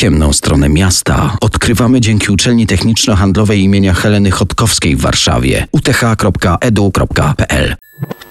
Ciemną 0.00 0.32
stronę 0.32 0.68
miasta 0.68 1.36
odkrywamy 1.40 2.00
dzięki 2.00 2.32
uczelni 2.32 2.66
techniczno-handlowej 2.66 3.60
imienia 3.60 3.94
Heleny 3.94 4.30
Chodkowskiej 4.30 4.96
w 4.96 5.00
Warszawie 5.00 5.66
uth.edu.pl 5.72 7.76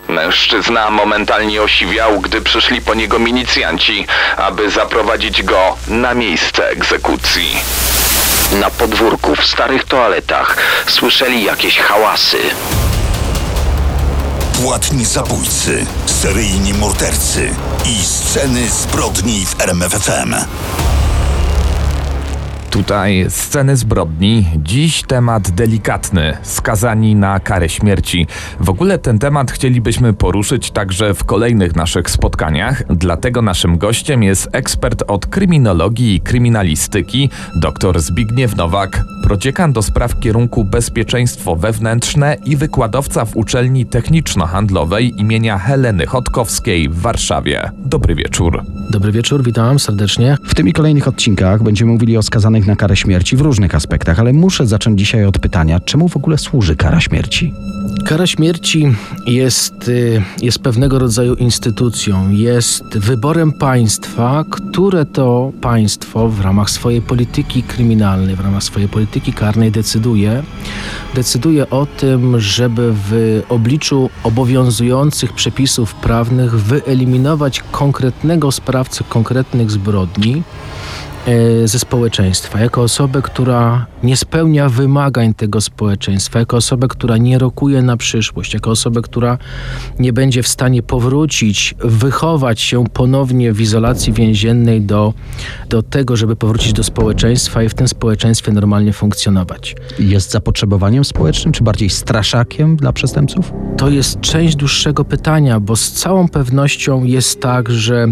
Mężczyzna 0.08 0.90
momentalnie 0.90 1.62
osiwiał, 1.62 2.22
gdy 2.22 2.42
przyszli 2.42 2.82
po 2.82 2.94
niego 2.94 3.20
milicjanci, 3.20 4.08
aby 4.38 4.72
zaprowadzić 4.72 5.44
go 5.44 5.78
na 5.88 6.14
miejsce 6.14 6.70
egzekucji. 6.70 7.56
Na 8.62 8.70
podwórku 8.70 9.36
w 9.36 9.46
starych 9.46 9.84
toaletach 9.84 10.58
słyszeli 10.88 11.44
jakieś 11.44 11.80
hałasy. 11.80 12.38
Płatni 14.64 15.06
zabójcy, 15.06 15.86
seryjni 16.06 16.74
mordercy 16.74 17.50
i 17.86 18.04
sceny 18.04 18.70
zbrodni 18.70 19.46
w 19.46 19.62
RMFFM. 19.62 20.36
Tutaj 22.70 23.26
sceny 23.30 23.78
zbrodni. 23.78 24.46
Dziś 24.58 25.04
temat 25.04 25.52
delikatny. 25.52 26.38
Skazani 26.42 27.16
na 27.16 27.40
karę 27.40 27.70
śmierci. 27.70 28.28
W 28.60 28.70
ogóle 28.70 28.98
ten 28.98 29.20
temat 29.20 29.52
chcielibyśmy 29.52 30.14
poruszyć 30.14 30.72
także 30.72 31.14
w 31.14 31.24
kolejnych 31.24 31.76
naszych 31.76 32.10
spotkaniach. 32.10 32.84
Dlatego 32.90 33.42
naszym 33.42 33.78
gościem 33.78 34.24
jest 34.24 34.50
ekspert 34.52 35.04
od 35.08 35.28
kryminologii 35.28 36.16
i 36.16 36.22
kryminalistyki, 36.22 37.30
dr 37.56 38.00
Zbigniew 38.00 38.56
Nowak, 38.56 39.04
prodziekan 39.24 39.74
do 39.74 39.82
spraw 39.82 40.20
kierunku 40.20 40.64
bezpieczeństwo 40.64 41.56
wewnętrzne 41.56 42.38
i 42.46 42.58
wykładowca 42.58 43.26
w 43.26 43.38
uczelni 43.38 43.86
techniczno-handlowej 43.86 45.20
imienia 45.20 45.58
Heleny 45.58 46.06
Chodkowskiej 46.06 46.90
w 46.90 47.02
Warszawie. 47.02 47.72
Dobry 47.78 48.16
wieczór. 48.16 48.64
Dobry 48.90 49.12
wieczór, 49.12 49.44
witam 49.44 49.80
serdecznie. 49.80 50.38
W 50.44 50.56
tym 50.56 50.68
i 50.68 50.74
kolejnych 50.74 51.08
odcinkach 51.08 51.64
będziemy 51.64 51.92
mówili 51.92 52.18
o 52.18 52.24
skazanych 52.60 52.68
na 52.68 52.76
karę 52.76 52.96
śmierci 52.96 53.36
w 53.36 53.42
różnych 53.42 53.76
aspektach, 53.76 54.20
ale 54.20 54.34
muszę 54.34 54.68
zacząć 54.68 55.00
dzisiaj 55.00 55.26
od 55.26 55.40
pytania, 55.40 55.80
czemu 55.80 56.08
w 56.08 56.18
ogóle 56.18 56.38
służy 56.38 56.76
kara 56.76 57.00
śmierci? 57.00 57.54
Kara 58.06 58.28
śmierci 58.28 58.96
jest, 59.26 59.88
y, 59.88 60.22
jest 60.42 60.60
pewnego 60.60 61.00
rodzaju 61.00 61.36
instytucją, 61.36 62.32
jest 62.32 62.98
wyborem 62.98 63.52
państwa, 63.52 64.46
które 64.50 65.06
to 65.06 65.52
państwo 65.62 66.30
w 66.30 66.42
ramach 66.42 66.70
swojej 66.70 67.02
polityki 67.02 67.64
kryminalnej, 67.64 68.36
w 68.36 68.40
ramach 68.40 68.64
swojej 68.64 68.90
polityki 68.90 69.34
karnej 69.34 69.72
decyduje, 69.72 70.44
decyduje 71.16 71.70
o 71.70 71.86
tym, 71.86 72.40
żeby 72.40 72.94
w 73.10 73.42
obliczu 73.50 74.10
obowiązujących 74.24 75.34
przepisów 75.34 75.96
prawnych 75.96 76.56
wyeliminować 76.56 77.64
konkretnego 77.72 78.52
sprawcę 78.52 79.04
konkretnych 79.10 79.72
zbrodni 79.72 80.44
ze 81.66 81.80
społeczeństwa, 81.80 82.60
jako 82.60 82.82
osobę, 82.82 83.22
która 83.22 83.86
nie 84.04 84.18
spełnia 84.18 84.70
wymagań 84.70 85.34
tego 85.34 85.62
społeczeństwa, 85.62 86.40
jako 86.40 86.58
osobę, 86.58 86.88
która 86.88 87.18
nie 87.18 87.38
rokuje 87.38 87.82
na 87.82 87.98
przyszłość, 87.98 88.54
jako 88.54 88.72
osobę, 88.72 89.02
która 89.02 89.38
nie 90.00 90.14
będzie 90.14 90.44
w 90.44 90.48
stanie 90.48 90.84
powrócić, 90.84 91.76
wychować 91.80 92.62
się 92.62 92.84
ponownie 92.94 93.54
w 93.54 93.62
izolacji 93.62 94.14
więziennej 94.14 94.82
do, 94.82 95.14
do 95.70 95.84
tego, 95.84 96.16
żeby 96.16 96.36
powrócić 96.36 96.74
do 96.74 96.84
społeczeństwa 96.84 97.64
i 97.64 97.70
w 97.70 97.74
tym 97.74 97.88
społeczeństwie 97.88 98.52
normalnie 98.52 98.94
funkcjonować. 98.94 99.76
Jest 100.00 100.32
zapotrzebowaniem 100.32 101.06
społecznym, 101.06 101.54
czy 101.54 101.64
bardziej 101.64 101.90
straszakiem 101.90 102.76
dla 102.76 102.94
przestępców? 102.94 103.54
To 103.78 103.90
jest 103.90 104.22
część 104.22 104.56
dłuższego 104.56 105.06
pytania, 105.06 105.60
bo 105.60 105.76
z 105.76 105.92
całą 105.92 106.28
pewnością 106.28 107.04
jest 107.04 107.42
tak, 107.42 107.70
że 107.70 108.08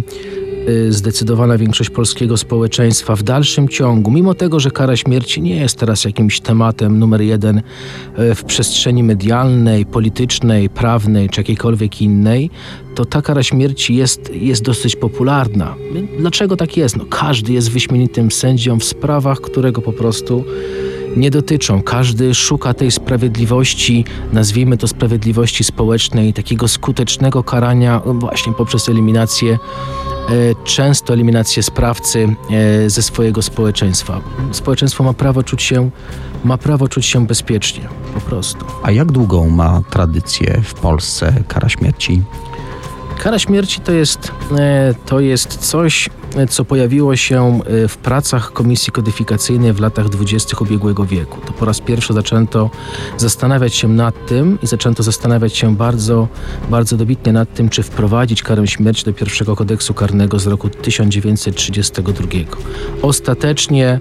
zdecydowana 0.90 1.58
większość 1.58 1.90
polskiego 1.90 2.38
społeczeństwa 2.38 3.16
w 3.16 3.24
dalszym 3.24 3.70
ciągu, 3.70 4.12
mimo 4.12 4.34
tego, 4.34 4.60
że 4.60 4.72
kara 4.72 4.96
śmierci 4.96 5.42
nie 5.42 5.56
jest 5.56 5.78
teraz 5.78 6.06
jakimś 6.06 6.40
tematem 6.40 7.00
numer 7.00 7.22
jeden 7.22 7.58
y, 7.58 8.36
w 8.36 8.44
przestrzeni 8.44 9.04
medialnej, 9.04 9.86
politycznej, 9.86 10.70
prawnej 10.70 11.30
czy 11.30 11.40
jakiejkolwiek 11.40 12.02
innej, 12.02 12.50
to 12.96 13.06
ta 13.06 13.22
kara 13.22 13.44
śmierci 13.44 13.96
jest, 13.96 14.34
jest 14.34 14.64
dosyć 14.64 14.96
popularna. 14.96 15.76
Dlaczego 16.20 16.58
tak 16.58 16.78
jest? 16.78 16.98
No, 16.98 17.06
każdy 17.10 17.54
jest 17.54 17.72
wyśmienitym 17.72 18.32
sędzią 18.32 18.80
w 18.80 18.84
sprawach, 18.84 19.42
którego 19.42 19.82
po 19.82 19.94
prostu 19.94 20.44
nie 21.18 21.32
dotyczą. 21.32 21.82
Każdy 21.82 22.34
szuka 22.34 22.74
tej 22.74 22.92
sprawiedliwości, 22.92 24.06
nazwijmy 24.34 24.78
to 24.78 24.88
sprawiedliwości 24.88 25.64
społecznej, 25.64 26.34
takiego 26.34 26.68
skutecznego 26.68 27.44
karania 27.44 28.02
właśnie 28.06 28.54
poprzez 28.54 28.90
eliminację, 28.90 29.58
często 30.64 31.14
eliminację 31.14 31.64
sprawcy 31.64 32.36
e, 32.52 32.90
ze 32.90 33.02
swojego 33.02 33.42
społeczeństwa. 33.42 34.22
Społeczeństwo 34.52 35.04
ma 35.04 35.14
prawo 35.14 35.44
czuć 35.44 35.64
się, 35.64 35.90
ma 36.44 36.58
prawo 36.58 36.88
czuć 36.88 37.06
się 37.06 37.28
bezpiecznie, 37.28 37.90
po 38.14 38.22
prostu. 38.22 38.66
A 38.84 38.92
jak 38.92 39.12
długą 39.12 39.50
ma 39.50 39.82
tradycję 39.90 40.62
w 40.64 40.74
Polsce 40.74 41.34
kara 41.48 41.70
śmierci? 41.70 42.22
Kara 43.20 43.40
śmierci 43.40 43.82
to 43.82 43.92
jest, 43.92 44.32
e, 44.58 44.94
to 45.06 45.20
jest 45.20 45.58
coś, 45.58 46.08
e, 46.08 46.12
co 46.50 46.66
pojawiło 46.66 47.16
się 47.16 47.60
e, 47.66 47.88
w 47.88 47.98
pracach 47.98 48.54
Komisji 48.54 48.94
Kodyfikacyjnej 48.94 49.74
w 49.74 49.80
latach 49.80 50.10
dwudziestych 50.10 50.62
ubiegłego 50.62 51.06
wieku. 51.06 51.42
To 51.46 51.54
po 51.54 51.66
raz 51.66 51.80
pierwszy 51.80 52.14
zaczęto 52.14 52.70
zastanawiać 53.18 53.76
się 53.76 53.88
nad 53.88 54.26
tym 54.26 54.58
i 54.64 54.68
zaczęto 54.68 55.04
zastanawiać 55.04 55.58
się 55.58 55.76
bardzo, 55.76 56.28
bardzo 56.70 56.98
dobitnie 56.98 57.34
nad 57.34 57.54
tym, 57.54 57.70
czy 57.70 57.84
wprowadzić 57.84 58.44
karę 58.44 58.68
śmierci 58.68 59.06
do 59.06 59.14
pierwszego 59.14 59.56
kodeksu 59.56 59.94
karnego 59.94 60.40
z 60.40 60.48
roku 60.48 60.70
1932. 60.70 62.28
Ostatecznie 63.02 64.00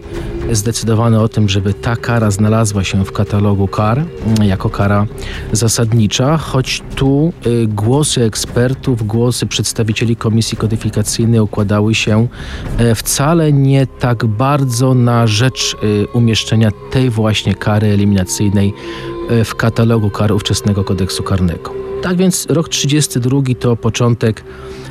zdecydowano 0.52 1.22
o 1.22 1.28
tym, 1.28 1.48
żeby 1.48 1.74
ta 1.74 1.96
kara 1.96 2.30
znalazła 2.30 2.84
się 2.84 3.04
w 3.04 3.12
katalogu 3.12 3.68
kar 3.68 3.98
mm, 3.98 4.48
jako 4.48 4.70
kara 4.70 5.06
zasadnicza, 5.52 6.36
choć 6.36 6.82
tu 6.94 7.32
y, 7.46 7.66
głosy 7.66 8.24
ekspertów, 8.24 9.06
głosy 9.06 9.46
przedstawicieli 9.46 10.16
Komisji 10.16 10.56
Kodyfikacyjnej 10.56 11.40
układały 11.40 11.94
się 11.94 12.25
e, 12.78 12.94
wcale 12.94 13.52
nie 13.52 13.86
tak 13.86 14.26
bardzo 14.26 14.94
na 14.94 15.26
rzecz 15.26 15.76
y, 15.82 16.06
umieszczenia 16.12 16.70
tej 16.90 17.10
właśnie 17.10 17.54
kary 17.54 17.86
eliminacyjnej 17.86 18.68
e, 18.68 19.15
w 19.44 19.54
katalogu 19.54 20.10
kar 20.10 20.32
ówczesnego 20.32 20.84
kodeksu 20.84 21.22
karnego. 21.22 21.86
Tak 22.02 22.16
więc 22.16 22.46
rok 22.50 22.68
32 22.68 23.40
to 23.60 23.76
początek 23.76 24.44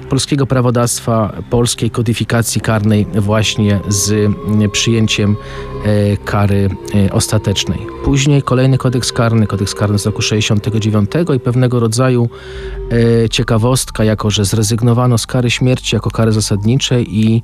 polskiego 0.09 0.47
prawodawstwa, 0.47 1.33
polskiej 1.49 1.89
kodyfikacji 1.89 2.61
karnej 2.61 3.07
właśnie 3.15 3.79
z 3.87 4.11
mm, 4.11 4.71
przyjęciem 4.71 5.35
e, 5.85 6.17
kary 6.17 6.69
e, 6.95 7.13
ostatecznej. 7.13 7.79
Później 8.03 8.41
kolejny 8.41 8.77
kodeks 8.77 9.11
karny, 9.11 9.47
kodeks 9.47 9.75
karny 9.75 9.99
z 9.99 10.05
roku 10.05 10.21
69 10.21 11.09
i 11.35 11.39
pewnego 11.39 11.79
rodzaju 11.79 12.29
e, 13.23 13.29
ciekawostka, 13.29 14.03
jako 14.03 14.29
że 14.29 14.45
zrezygnowano 14.45 15.17
z 15.17 15.27
kary 15.27 15.51
śmierci 15.51 15.95
jako 15.95 16.11
kary 16.11 16.31
zasadniczej 16.31 17.19
i 17.19 17.43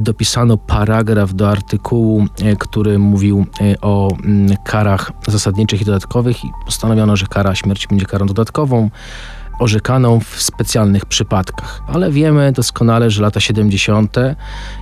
dopisano 0.00 0.56
paragraf 0.56 1.34
do 1.34 1.50
artykułu, 1.50 2.26
który 2.58 2.98
mówił 2.98 3.46
o 3.80 4.08
mm, 4.24 4.56
karach 4.64 5.12
zasadniczych 5.28 5.82
i 5.82 5.84
dodatkowych 5.84 6.21
i 6.30 6.52
postanowiono, 6.64 7.16
że 7.16 7.26
kara 7.26 7.54
śmierci 7.54 7.88
będzie 7.88 8.06
karą 8.06 8.26
dodatkową 8.26 8.90
orzekaną 9.58 10.20
w 10.20 10.42
specjalnych 10.42 11.06
przypadkach. 11.06 11.82
Ale 11.86 12.10
wiemy 12.10 12.52
doskonale, 12.52 13.10
że 13.10 13.22
lata 13.22 13.40
70. 13.40 14.16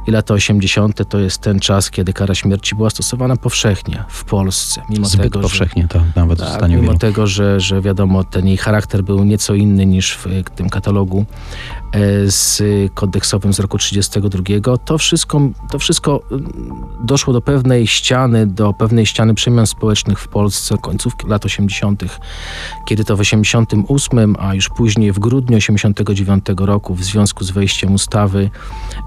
i 0.06 0.10
lata 0.10 0.34
80. 0.34 1.08
to 1.08 1.18
jest 1.18 1.38
ten 1.38 1.60
czas, 1.60 1.90
kiedy 1.90 2.12
kara 2.12 2.34
śmierci 2.34 2.74
była 2.74 2.90
stosowana 2.90 3.36
powszechnie 3.36 4.04
w 4.08 4.24
Polsce. 4.24 4.82
Mimo 4.90 5.06
Zbyt 5.06 5.22
tego, 5.22 5.40
powszechnie 5.40 5.88
to 5.88 6.00
nawet 6.16 6.38
tak, 6.38 6.48
w 6.48 6.52
stanie 6.52 6.76
Mimo 6.76 6.86
wielu. 6.86 6.98
tego, 6.98 7.26
że, 7.26 7.60
że 7.60 7.80
wiadomo, 7.80 8.24
ten 8.24 8.46
jej 8.46 8.56
charakter 8.56 9.02
był 9.02 9.24
nieco 9.24 9.54
inny 9.54 9.86
niż 9.86 10.12
w 10.16 10.26
tym 10.56 10.70
katalogu 10.70 11.24
z 12.26 12.62
kodeksowym 12.94 13.52
z 13.52 13.60
roku 13.60 13.78
32. 13.78 14.42
To 14.84 14.98
wszystko, 14.98 15.40
to 15.70 15.78
wszystko 15.78 16.22
mm, 16.30 16.52
doszło 17.04 17.32
do 17.32 17.40
pewnej 17.40 17.87
ściany, 17.87 18.46
do 18.46 18.72
pewnej 18.72 19.06
ściany 19.06 19.34
przemian 19.34 19.66
społecznych 19.66 20.19
w 20.19 20.28
Polsce 20.28 20.78
końcówki 20.78 21.26
lat 21.26 21.44
80., 21.44 22.02
kiedy 22.87 23.04
to 23.04 23.16
w 23.16 23.20
88, 23.20 24.37
a 24.38 24.54
już 24.54 24.69
później 24.69 25.12
w 25.12 25.19
grudniu 25.19 25.56
89 25.56 26.44
roku 26.56 26.94
w 26.94 27.04
związku 27.04 27.44
z 27.44 27.50
wejściem 27.50 27.94
ustawy 27.94 28.50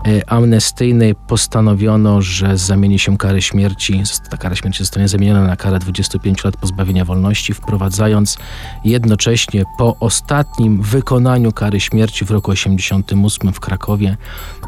e, 0.05 0.29
amnestyjnej 0.29 1.15
postanowiono, 1.15 2.21
że 2.21 2.57
zamieni 2.57 2.99
się 2.99 3.17
karę 3.17 3.41
śmierci, 3.41 4.03
ta 4.29 4.37
kara 4.37 4.55
śmierci 4.55 4.79
zostanie 4.79 5.07
zamieniona 5.07 5.47
na 5.47 5.55
karę 5.55 5.79
25 5.79 6.43
lat 6.43 6.57
pozbawienia 6.57 7.05
wolności, 7.05 7.53
wprowadzając 7.53 8.37
jednocześnie 8.85 9.63
po 9.77 9.95
ostatnim 9.99 10.81
wykonaniu 10.81 11.51
kary 11.51 11.79
śmierci 11.79 12.25
w 12.25 12.31
roku 12.31 12.51
89 12.51 12.72
1988 12.77 13.53
w 13.53 13.59
Krakowie 13.59 14.17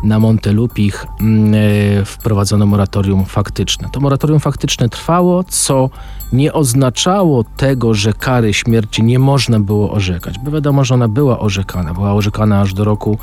na 0.03 0.19
Montelupich 0.19 1.05
mm, 1.19 1.53
e, 1.53 2.05
wprowadzono 2.05 2.65
moratorium 2.65 3.25
faktyczne. 3.25 3.89
To 3.91 3.99
moratorium 3.99 4.39
faktyczne 4.39 4.89
trwało, 4.89 5.43
co 5.43 5.89
nie 6.33 6.53
oznaczało 6.53 7.43
tego, 7.43 7.93
że 7.93 8.13
kary 8.13 8.53
śmierci 8.53 9.03
nie 9.03 9.19
można 9.19 9.59
było 9.59 9.91
orzekać, 9.91 10.39
bo 10.39 10.51
wiadomo, 10.51 10.85
że 10.85 10.93
ona 10.93 11.07
była 11.07 11.39
orzekana. 11.39 11.93
Była 11.93 12.13
orzekana 12.13 12.61
aż 12.61 12.73
do 12.73 12.83
roku 12.83 13.17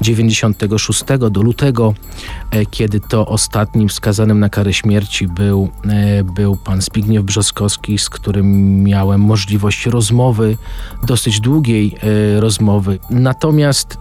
96, 0.00 1.04
do 1.30 1.42
lutego, 1.42 1.94
e, 2.50 2.66
kiedy 2.66 3.00
to 3.00 3.26
ostatnim 3.26 3.90
skazanym 3.90 4.40
na 4.40 4.48
karę 4.48 4.72
śmierci 4.72 5.28
był, 5.28 5.68
e, 5.88 6.24
był 6.24 6.56
pan 6.56 6.80
Zbigniew 6.82 7.24
Brzoskowski, 7.24 7.98
z 7.98 8.10
którym 8.10 8.82
miałem 8.82 9.20
możliwość 9.20 9.86
rozmowy, 9.86 10.56
dosyć 11.06 11.40
długiej 11.40 11.94
rozmowy. 12.38 12.98
Natomiast 13.10 13.98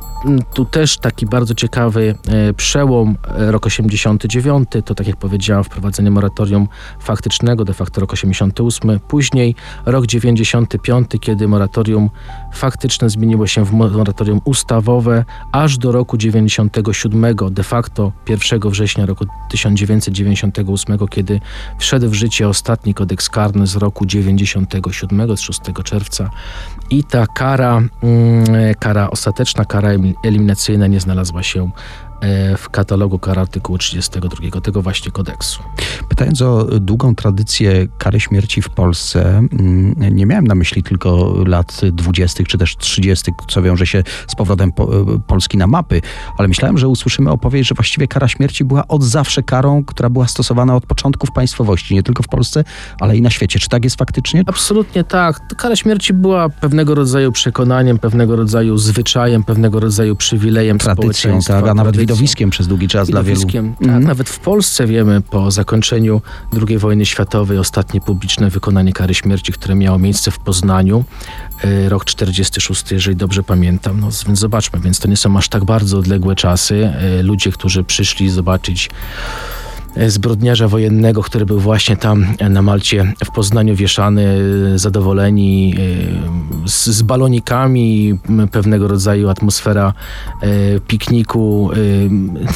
tu 0.53 0.65
też 0.65 0.97
taki 0.97 1.25
bardzo 1.25 1.55
ciekawy 1.55 2.15
e, 2.27 2.53
przełom, 2.53 3.17
e, 3.37 3.51
rok 3.51 3.65
89, 3.65 4.69
to 4.85 4.95
tak 4.95 5.07
jak 5.07 5.17
powiedziałem, 5.17 5.63
wprowadzenie 5.63 6.11
moratorium 6.11 6.67
faktycznego, 6.99 7.65
de 7.65 7.73
facto 7.73 8.01
rok 8.01 8.13
88, 8.13 8.99
później 8.99 9.55
rok 9.85 10.05
95, 10.05 11.07
kiedy 11.21 11.47
moratorium 11.47 12.09
faktyczne 12.53 13.09
zmieniło 13.09 13.47
się 13.47 13.65
w 13.65 13.71
moratorium 13.71 14.41
ustawowe, 14.45 15.25
aż 15.51 15.77
do 15.77 15.91
roku 15.91 16.17
97, 16.17 17.35
de 17.51 17.63
facto 17.63 18.11
1 18.29 18.59
września 18.59 19.05
roku 19.05 19.25
1998, 19.49 20.97
kiedy 21.07 21.39
wszedł 21.79 22.09
w 22.09 22.13
życie 22.13 22.47
ostatni 22.47 22.93
kodeks 22.93 23.29
karny 23.29 23.67
z 23.67 23.75
roku 23.75 24.05
97, 24.05 25.37
z 25.37 25.39
6 25.39 25.61
czerwca 25.83 26.29
i 26.89 27.03
ta 27.03 27.27
kara, 27.27 27.77
mm, 28.03 28.45
kara 28.79 29.09
ostateczna, 29.09 29.65
kara 29.65 29.89
elim- 29.93 30.13
eliminacyjna 30.23 30.87
nie 30.87 30.99
znalazła 30.99 31.43
się 31.43 31.69
w 32.57 32.69
katalogu 32.69 33.19
kar 33.19 33.39
artykułu 33.39 33.77
32 33.77 34.61
tego 34.61 34.81
właśnie 34.81 35.11
kodeksu. 35.11 35.63
Pytając 36.09 36.41
o 36.41 36.63
długą 36.79 37.15
tradycję 37.15 37.87
kary 37.97 38.19
śmierci 38.19 38.61
w 38.61 38.69
Polsce, 38.69 39.37
mm, 39.37 39.95
nie 40.11 40.25
miałem 40.25 40.47
na 40.47 40.55
myśli 40.55 40.83
tylko 40.83 41.33
lat 41.45 41.81
20. 41.91 42.43
czy 42.43 42.57
też 42.57 42.77
30., 42.77 43.31
co 43.47 43.61
wiąże 43.61 43.87
się 43.87 44.03
z 44.27 44.35
powrotem 44.35 44.71
po, 44.71 44.87
Polski 45.27 45.57
na 45.57 45.67
mapy, 45.67 46.01
ale 46.37 46.47
myślałem, 46.47 46.77
że 46.77 46.87
usłyszymy 46.87 47.31
opowieść, 47.31 47.69
że 47.69 47.75
właściwie 47.75 48.07
kara 48.07 48.27
śmierci 48.27 48.63
była 48.63 48.87
od 48.87 49.03
zawsze 49.03 49.43
karą, 49.43 49.83
która 49.83 50.09
była 50.09 50.27
stosowana 50.27 50.75
od 50.75 50.85
początków 50.85 51.31
państwowości, 51.31 51.95
nie 51.95 52.03
tylko 52.03 52.23
w 52.23 52.27
Polsce, 52.27 52.63
ale 52.99 53.17
i 53.17 53.21
na 53.21 53.29
świecie. 53.29 53.59
Czy 53.59 53.69
tak 53.69 53.83
jest 53.83 53.95
faktycznie? 53.95 54.43
Absolutnie 54.45 55.03
tak. 55.03 55.55
Kara 55.57 55.75
śmierci 55.75 56.13
była 56.13 56.49
pewnego 56.49 56.95
rodzaju 56.95 57.31
przekonaniem, 57.31 57.99
pewnego 57.99 58.35
rodzaju 58.35 58.77
zwyczajem, 58.77 59.43
pewnego 59.43 59.79
rodzaju 59.79 60.15
przywilejem 60.15 60.77
Tradycją, 60.77 61.39
tak, 61.47 61.67
a 61.67 61.73
nawet. 61.73 62.06
Widowiskiem 62.07 62.49
przez 62.49 62.67
długi 62.67 62.87
czas 62.87 63.09
dla 63.09 63.23
wielu. 63.23 63.41
Tak, 63.41 63.55
Mhm. 63.87 64.03
nawet 64.03 64.29
w 64.29 64.39
Polsce 64.39 64.87
wiemy 64.87 65.21
po 65.21 65.51
zakończeniu 65.51 66.21
II 66.67 66.77
wojny 66.77 67.05
światowej 67.05 67.57
ostatnie 67.57 68.01
publiczne 68.01 68.49
wykonanie 68.49 68.93
kary 68.93 69.13
śmierci, 69.13 69.53
które 69.53 69.75
miało 69.75 69.99
miejsce 69.99 70.31
w 70.31 70.39
Poznaniu, 70.39 71.05
e, 71.63 71.89
rok 71.89 72.05
46, 72.05 72.91
jeżeli 72.91 73.15
dobrze 73.17 73.43
pamiętam. 73.43 73.99
No, 73.99 74.09
więc 74.27 74.39
zobaczmy, 74.39 74.79
więc 74.79 74.99
to 74.99 75.07
nie 75.07 75.17
są 75.17 75.37
aż 75.37 75.49
tak 75.49 75.65
bardzo 75.65 75.97
odległe 75.97 76.35
czasy. 76.35 76.85
E, 77.19 77.23
Ludzie, 77.23 77.51
którzy 77.51 77.83
przyszli 77.83 78.29
zobaczyć 78.29 78.89
zbrodniarza 80.07 80.67
wojennego, 80.67 81.23
który 81.23 81.45
był 81.45 81.59
właśnie 81.59 81.97
tam 81.97 82.25
e, 82.39 82.49
na 82.49 82.61
Malcie 82.61 83.13
w 83.25 83.31
Poznaniu 83.31 83.75
wieszany, 83.75 84.39
e, 84.73 84.79
zadowoleni 84.79 85.75
e, 86.65 86.69
z, 86.69 86.85
z 86.85 87.01
balonikami, 87.01 88.19
pewnego 88.51 88.87
rodzaju 88.87 89.29
atmosfera 89.29 89.93
e, 90.41 90.79
pikniku 90.79 91.69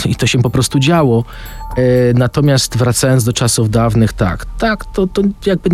e, 0.06 0.10
i 0.10 0.16
to 0.16 0.28
się 0.28 0.42
po 0.42 0.50
prostu 0.50 0.80
działo. 0.80 1.24
E, 1.78 2.14
Natomiast 2.14 2.78
wracając 2.78 3.24
do 3.24 3.34
czasów 3.34 3.70
dawnych, 3.70 4.14
tak, 4.14 4.46
tak, 4.58 4.86
to, 4.86 5.08
to 5.08 5.22
jakby 5.46 5.70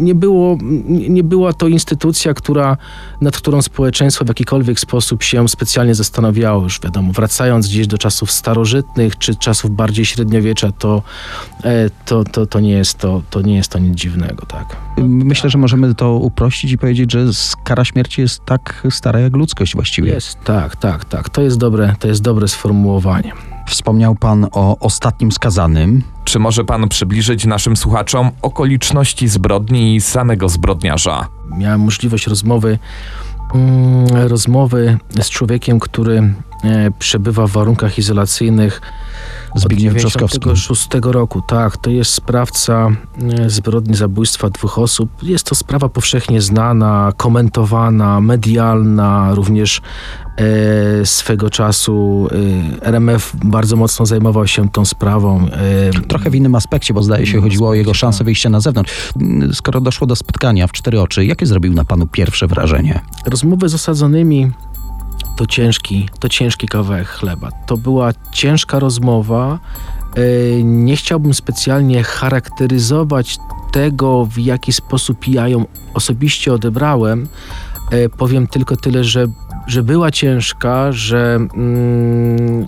nie 0.00 0.14
było, 0.14 0.58
nie 0.88 1.24
była 1.24 1.52
to 1.52 1.68
instytucja, 1.68 2.34
która, 2.34 2.76
nad 3.20 3.36
którą 3.36 3.62
społeczeństwo 3.62 4.24
w 4.24 4.28
jakikolwiek 4.28 4.80
sposób 4.80 5.22
się 5.22 5.48
specjalnie 5.48 5.94
zastanawiało. 5.94 6.62
Już 6.62 6.80
wiadomo, 6.80 7.12
wracając 7.12 7.68
gdzieś 7.68 7.86
do 7.86 7.98
czasów 7.98 8.30
starożytnych 8.30 9.18
czy 9.18 9.34
czasów 9.34 9.70
bardziej 9.70 10.04
średniowiecza, 10.04 10.72
to, 10.72 10.96
e, 10.96 11.02
to, 12.04 12.24
to, 12.24 12.46
to, 12.46 12.60
nie, 12.60 12.72
jest 12.72 12.98
to, 12.98 13.22
to 13.30 13.42
nie 13.42 13.56
jest 13.56 13.70
to 13.70 13.78
nic 13.78 13.94
dziwnego, 13.94 14.46
tak. 14.46 14.76
Myślę, 14.98 15.50
że 15.50 15.58
możemy 15.58 15.94
to 15.94 16.12
uprościć 16.12 16.72
i 16.72 16.78
powiedzieć, 16.78 17.12
że 17.12 17.26
kara 17.64 17.84
śmierci 17.84 18.20
jest 18.20 18.44
tak 18.44 18.86
stara 18.90 19.20
jak 19.20 19.36
ludzkość 19.36 19.74
właściwie. 19.74 20.12
Jest, 20.12 20.38
tak, 20.44 20.76
tak, 20.76 21.04
tak. 21.04 21.28
To 21.28 21.42
jest 21.42 21.58
dobre, 21.58 21.94
to 21.98 22.08
jest 22.08 22.22
dobre 22.22 22.48
sformułowanie. 22.48 23.32
Wspomniał 23.66 24.14
pan 24.14 24.46
o 24.52 24.78
ostatnim 24.78 25.32
skazanym. 25.32 26.02
Czy 26.24 26.38
może 26.38 26.64
pan 26.64 26.88
przybliżyć 26.88 27.46
naszym 27.46 27.76
słuchaczom 27.76 28.30
okoliczności 28.42 29.28
zbrodni 29.28 29.96
i 29.96 30.00
samego 30.00 30.48
zbrodniarza? 30.48 31.28
miałem 31.56 31.80
możliwość 31.80 32.26
rozmowy, 32.26 32.78
mm, 33.54 34.06
rozmowy 34.28 34.98
z 35.22 35.30
człowiekiem, 35.30 35.80
który 35.80 36.34
e, 36.64 36.90
przebywa 36.98 37.46
w 37.46 37.50
warunkach 37.50 37.98
izolacyjnych 37.98 38.80
Zbigniew 39.54 39.92
od 39.92 39.98
Brzoskowski. 39.98 40.40
96 40.40 40.88
roku. 41.02 41.42
Tak, 41.42 41.76
to 41.76 41.90
jest 41.90 42.10
sprawca 42.14 42.88
e, 43.38 43.50
zbrodni 43.50 43.94
zabójstwa 43.94 44.50
dwóch 44.50 44.78
osób. 44.78 45.10
Jest 45.22 45.44
to 45.46 45.54
sprawa 45.54 45.88
powszechnie 45.88 46.40
znana, 46.40 47.12
komentowana, 47.16 48.20
medialna, 48.20 49.34
również 49.34 49.80
e, 50.36 51.06
swego 51.06 51.50
czasu 51.50 52.28
e, 52.82 52.86
RMF 52.86 53.32
bardzo 53.44 53.76
mocno 53.76 54.06
zajmował 54.06 54.46
się 54.46 54.68
tą 54.68 54.84
sprawą. 54.84 55.46
E, 55.48 55.90
Trochę 56.08 56.30
w 56.30 56.34
innym 56.34 56.54
aspekcie, 56.54 56.94
bo 56.94 57.02
zdaje 57.02 57.26
się 57.26 57.40
chodziło 57.40 57.68
o 57.68 57.74
jego 57.74 57.94
szansę 57.94 58.24
wyjścia 58.24 58.50
na 58.50 58.60
zewnątrz. 58.60 58.92
Mm, 59.20 59.54
Skoro 59.54 59.80
doszło 59.80 60.06
do 60.06 60.16
spotkania 60.16 60.66
w 60.66 60.72
cztery 60.72 61.00
oczy, 61.00 61.24
jakie 61.24 61.46
zrobił 61.46 61.72
na 61.74 61.84
panu 61.84 62.06
pierwsze 62.06 62.46
wrażenie? 62.46 63.00
Rozmowy 63.26 63.68
z 63.68 63.74
osadzonymi 63.74 64.50
to 65.38 65.46
ciężki, 65.46 66.08
to 66.20 66.28
ciężki 66.28 66.68
kawałek 66.68 67.08
chleba. 67.08 67.50
To 67.66 67.76
była 67.76 68.10
ciężka 68.32 68.78
rozmowa. 68.78 69.58
E, 70.16 70.62
Nie 70.62 70.96
chciałbym 70.96 71.34
specjalnie 71.34 72.02
charakteryzować 72.02 73.38
tego, 73.72 74.24
w 74.24 74.38
jaki 74.38 74.72
sposób 74.72 75.28
ja 75.28 75.48
ją 75.48 75.64
osobiście 75.94 76.52
odebrałem. 76.52 77.28
E, 77.90 78.08
Powiem 78.08 78.46
tylko 78.46 78.76
tyle, 78.76 79.04
że, 79.04 79.26
że 79.66 79.82
była 79.82 80.10
ciężka, 80.10 80.92
że 80.92 81.34
mm, 81.36 82.66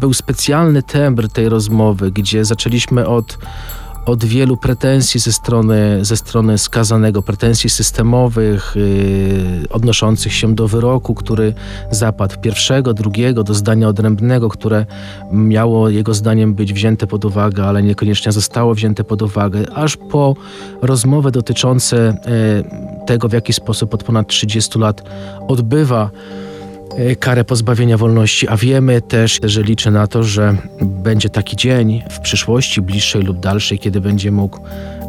był 0.00 0.14
specjalny 0.14 0.82
tembr 0.82 1.28
tej 1.28 1.48
rozmowy, 1.48 2.10
gdzie 2.10 2.44
zaczęliśmy 2.44 3.06
od 3.06 3.38
od 4.06 4.24
wielu 4.24 4.56
pretensji 4.56 5.20
ze 5.20 5.32
strony, 5.32 6.04
ze 6.04 6.16
strony 6.16 6.58
skazanego, 6.58 7.22
pretensji 7.22 7.70
systemowych 7.70 8.74
yy, 8.76 9.68
odnoszących 9.70 10.34
się 10.34 10.54
do 10.54 10.68
wyroku, 10.68 11.14
który 11.14 11.54
zapadł 11.90 12.40
pierwszego, 12.40 12.94
drugiego, 12.94 13.44
do 13.44 13.54
zdania 13.54 13.88
odrębnego, 13.88 14.48
które 14.48 14.86
miało 15.32 15.88
jego 15.88 16.14
zdaniem 16.14 16.54
być 16.54 16.72
wzięte 16.72 17.06
pod 17.06 17.24
uwagę, 17.24 17.64
ale 17.64 17.82
niekoniecznie 17.82 18.32
zostało 18.32 18.74
wzięte 18.74 19.04
pod 19.04 19.22
uwagę, 19.22 19.72
aż 19.74 19.96
po 19.96 20.34
rozmowy 20.82 21.30
dotyczące 21.30 22.18
yy, 22.26 23.06
tego, 23.06 23.28
w 23.28 23.32
jaki 23.32 23.52
sposób 23.52 23.94
od 23.94 24.04
ponad 24.04 24.26
30 24.26 24.78
lat 24.78 25.02
odbywa 25.48 26.10
karę 27.20 27.44
pozbawienia 27.44 27.98
wolności, 27.98 28.48
a 28.48 28.56
wiemy 28.56 29.00
też, 29.00 29.40
że 29.42 29.62
liczę 29.62 29.90
na 29.90 30.06
to, 30.06 30.22
że 30.22 30.56
będzie 30.80 31.28
taki 31.28 31.56
dzień 31.56 32.02
w 32.10 32.20
przyszłości, 32.20 32.82
bliższej 32.82 33.22
lub 33.22 33.40
dalszej, 33.40 33.78
kiedy 33.78 34.00
będzie 34.00 34.30
mógł 34.30 34.58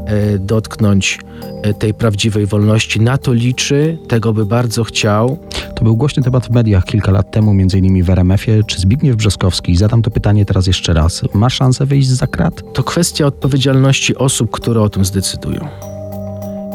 e, 0.05 0.39
dotknąć 0.39 1.19
e, 1.63 1.73
tej 1.73 1.93
prawdziwej 1.93 2.45
wolności. 2.45 3.01
Na 3.01 3.17
to 3.17 3.33
liczy, 3.33 3.97
tego 4.07 4.33
by 4.33 4.45
bardzo 4.45 4.83
chciał. 4.83 5.37
To 5.75 5.83
był 5.83 5.95
głośny 5.95 6.23
temat 6.23 6.47
w 6.47 6.49
mediach 6.49 6.85
kilka 6.85 7.11
lat 7.11 7.31
temu, 7.31 7.53
między 7.53 7.77
innymi 7.77 8.03
w 8.03 8.09
RMF-ie. 8.09 8.63
Czy 8.63 8.79
Zbigniew 8.79 9.15
Brzoskowski, 9.15 9.75
zadam 9.75 10.01
to 10.01 10.11
pytanie 10.11 10.45
teraz 10.45 10.67
jeszcze 10.67 10.93
raz, 10.93 11.21
ma 11.33 11.49
szansę 11.49 11.85
wyjść 11.85 12.07
za 12.07 12.27
krat? 12.27 12.73
To 12.73 12.83
kwestia 12.83 13.25
odpowiedzialności 13.25 14.15
osób, 14.15 14.51
które 14.51 14.81
o 14.81 14.89
tym 14.89 15.05
zdecydują. 15.05 15.67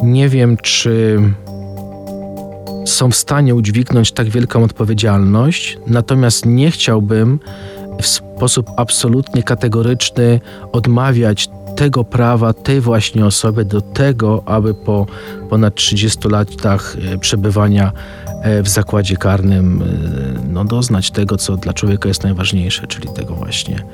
Nie 0.03 0.29
wiem, 0.29 0.57
czy 0.63 1.21
są 2.91 3.11
w 3.11 3.17
stanie 3.17 3.55
udźwignąć 3.55 4.13
tak 4.13 4.29
wielką 4.29 4.65
odpowiedzialność, 4.65 5.79
natomiast 5.87 6.47
nie 6.47 6.71
chciałbym 6.71 7.41
w 8.03 8.07
sposób 8.07 8.71
absolutnie 8.77 9.43
kategoryczny 9.43 10.41
odmawiać 10.73 11.49
tego 11.79 12.05
prawa 12.05 12.53
tej 12.53 12.81
właśnie 12.81 13.27
osobie 13.27 13.65
do 13.65 13.81
tego, 13.81 14.43
aby 14.47 14.75
po 14.75 15.07
ponad 15.51 15.75
30 15.75 16.29
latach 16.29 16.97
e, 17.13 17.19
przebywania 17.19 17.93
e, 18.43 18.63
w 18.63 18.69
zakładzie 18.69 19.17
karnym 19.17 19.83
e, 19.83 19.87
no, 20.53 20.65
doznać 20.65 21.11
tego, 21.11 21.37
co 21.37 21.57
dla 21.57 21.73
człowieka 21.73 22.09
jest 22.09 22.23
najważniejsze, 22.23 22.87
czyli 22.87 23.09
tego 23.15 23.35
właśnie 23.35 23.85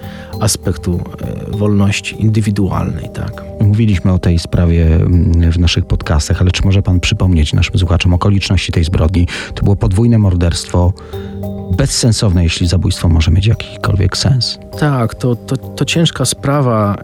aspektu 0.40 1.00
wolności 1.48 2.22
indywidualnej, 2.22 3.10
tak. 3.14 3.44
Mówiliśmy 3.60 4.12
o 4.12 4.18
tej 4.18 4.38
sprawie 4.38 4.94
mm, 4.96 5.52
w 5.52 5.58
naszych 5.58 5.86
podcastach, 5.86 6.40
ale 6.40 6.50
czy 6.50 6.64
może 6.64 6.82
pan 6.82 7.00
przypomnieć 7.00 7.52
naszym 7.52 7.78
słuchaczom 7.78 8.14
okoliczności 8.14 8.72
tej 8.72 8.84
zbrodni? 8.84 9.26
To 9.54 9.62
było 9.62 9.76
podwójne 9.76 10.18
morderstwo. 10.18 10.92
Bezsensowne, 11.72 12.42
jeśli 12.42 12.66
zabójstwo 12.66 13.08
może 13.08 13.30
mieć 13.30 13.46
jakikolwiek 13.46 14.16
sens. 14.16 14.58
Tak, 14.78 15.14
to, 15.14 15.36
to, 15.36 15.56
to 15.56 15.84
ciężka 15.84 16.24
sprawa. 16.24 16.96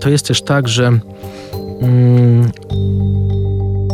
To 0.00 0.10
jest 0.10 0.26
też 0.26 0.42
tak, 0.42 0.68
że 0.68 0.98
mm, 1.80 2.50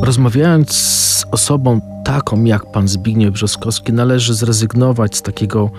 rozmawiając 0.03 0.73
z 0.77 1.25
osobą 1.31 1.81
taką 2.05 2.45
jak 2.45 2.73
pan 2.73 2.89
Zbigniew 2.89 3.35
Brzoskowski, 3.35 3.93
należy 3.93 4.35
zrezygnować 4.35 5.17
z 5.17 5.23
takiego 5.23 5.71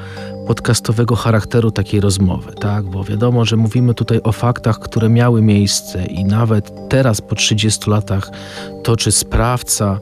podcastowego 0.48 1.16
charakteru 1.16 1.72
takiej 1.72 2.02
rozmowy, 2.02 2.54
tak? 2.54 2.86
Bo 2.86 3.04
wiadomo, 3.04 3.46
że 3.46 3.58
mówimy 3.58 3.94
tutaj 3.94 4.20
o 4.24 4.32
faktach, 4.32 4.80
które 4.80 5.10
miały 5.10 5.42
miejsce 5.42 6.06
i 6.06 6.26
nawet 6.26 6.90
teraz 6.90 7.22
po 7.22 7.36
30 7.36 7.90
latach 7.90 8.32
to, 8.84 8.96
czy 8.96 9.12
sprawca 9.12 10.00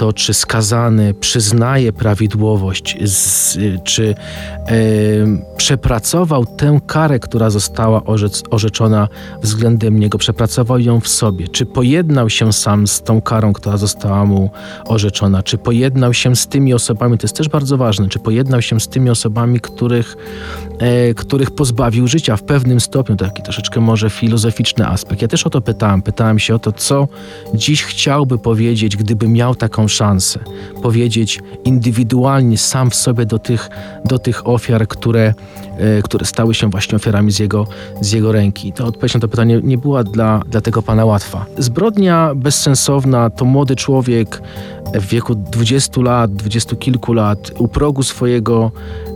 to, 0.00 0.12
czy 0.12 0.34
skazany 0.34 1.14
przyznaje 1.14 1.92
prawidłowość, 1.92 2.96
z, 3.04 3.58
czy 3.84 4.14
e, 4.66 4.74
przepracował 5.56 6.46
tę 6.46 6.80
karę, 6.86 7.18
która 7.18 7.50
została 7.50 8.04
orzec, 8.04 8.42
orzeczona 8.50 9.08
względem 9.42 10.00
niego, 10.00 10.18
przepracował 10.18 10.78
ją 10.78 11.00
w 11.00 11.08
sobie, 11.08 11.48
czy 11.48 11.66
pojednał 11.66 12.30
się 12.30 12.52
sam 12.52 12.86
z 12.86 13.02
tą 13.02 13.20
karą, 13.20 13.52
która 13.52 13.76
została 13.76 14.24
mu 14.24 14.50
orzeczona, 14.84 15.42
czy 15.42 15.58
pojednał 15.58 16.14
się 16.14 16.36
z 16.36 16.46
tymi 16.46 16.74
osobami, 16.74 17.18
to 17.18 17.24
jest 17.24 17.36
też 17.36 17.48
bardzo 17.48 17.76
ważne, 17.76 18.08
czy 18.08 18.18
pojednał 18.18 18.62
się 18.62 18.80
z 18.80 18.88
tymi 18.88 19.10
osobami, 19.10 19.60
których, 19.60 20.16
e, 20.78 21.14
których 21.14 21.50
pozbawił 21.50 22.08
życia 22.08 22.36
w 22.36 22.42
pewnym 22.42 22.80
stopniu, 22.80 23.16
taki 23.16 23.42
troszeczkę 23.42 23.80
może 23.80 24.10
filozoficzny 24.10 24.86
aspekt. 24.86 25.22
Ja 25.22 25.28
też 25.28 25.46
o 25.46 25.50
to 25.50 25.60
pytałem, 25.60 26.02
pytałem 26.02 26.38
się 26.38 26.54
o 26.54 26.58
to, 26.58 26.72
co 26.72 27.08
dziś 27.54 27.84
chciałby 27.84 28.38
powiedzieć, 28.38 28.96
gdyby 28.96 29.28
miał 29.28 29.54
taką 29.54 29.89
szansę 29.90 30.40
powiedzieć 30.82 31.40
indywidualnie 31.64 32.58
sam 32.58 32.90
w 32.90 32.94
sobie 32.94 33.26
do 33.26 33.38
tych, 33.38 33.70
do 34.04 34.18
tych 34.18 34.48
ofiar, 34.48 34.88
które, 34.88 35.34
e, 35.78 36.02
które 36.02 36.26
stały 36.26 36.54
się 36.54 36.70
właśnie 36.70 36.96
ofiarami 36.96 37.32
z 37.32 37.38
jego, 37.38 37.66
z 38.00 38.12
jego 38.12 38.32
ręki. 38.32 38.72
To 38.72 38.86
odpowiedź 38.86 39.14
na 39.14 39.20
to 39.20 39.28
pytanie 39.28 39.60
nie 39.62 39.78
była 39.78 40.04
dla, 40.04 40.42
dla 40.46 40.60
tego 40.60 40.82
pana 40.82 41.04
łatwa. 41.04 41.46
Zbrodnia 41.58 42.32
bezsensowna 42.34 43.30
to 43.30 43.44
młody 43.44 43.76
człowiek 43.76 44.42
w 44.94 45.06
wieku 45.06 45.34
20 45.34 46.00
lat, 46.00 46.34
dwudziestu 46.34 46.76
kilku 46.76 47.12
lat, 47.12 47.50
u 47.58 47.68
progu 47.68 48.02
swojego 48.02 48.72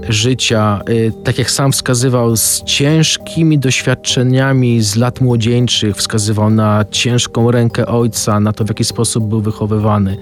życia, 0.08 0.80
y, 0.88 1.12
tak 1.24 1.38
jak 1.38 1.50
sam 1.50 1.72
wskazywał, 1.72 2.36
z 2.36 2.62
ciężkimi 2.62 3.58
doświadczeniami 3.58 4.82
z 4.82 4.96
lat 4.96 5.20
młodzieńczych, 5.20 5.96
wskazywał 5.96 6.50
na 6.50 6.84
ciężką 6.90 7.50
rękę 7.50 7.86
ojca, 7.86 8.40
na 8.40 8.52
to, 8.52 8.64
w 8.64 8.68
jaki 8.68 8.84
sposób 8.84 9.24
był 9.24 9.40
wychowywany. 9.40 10.16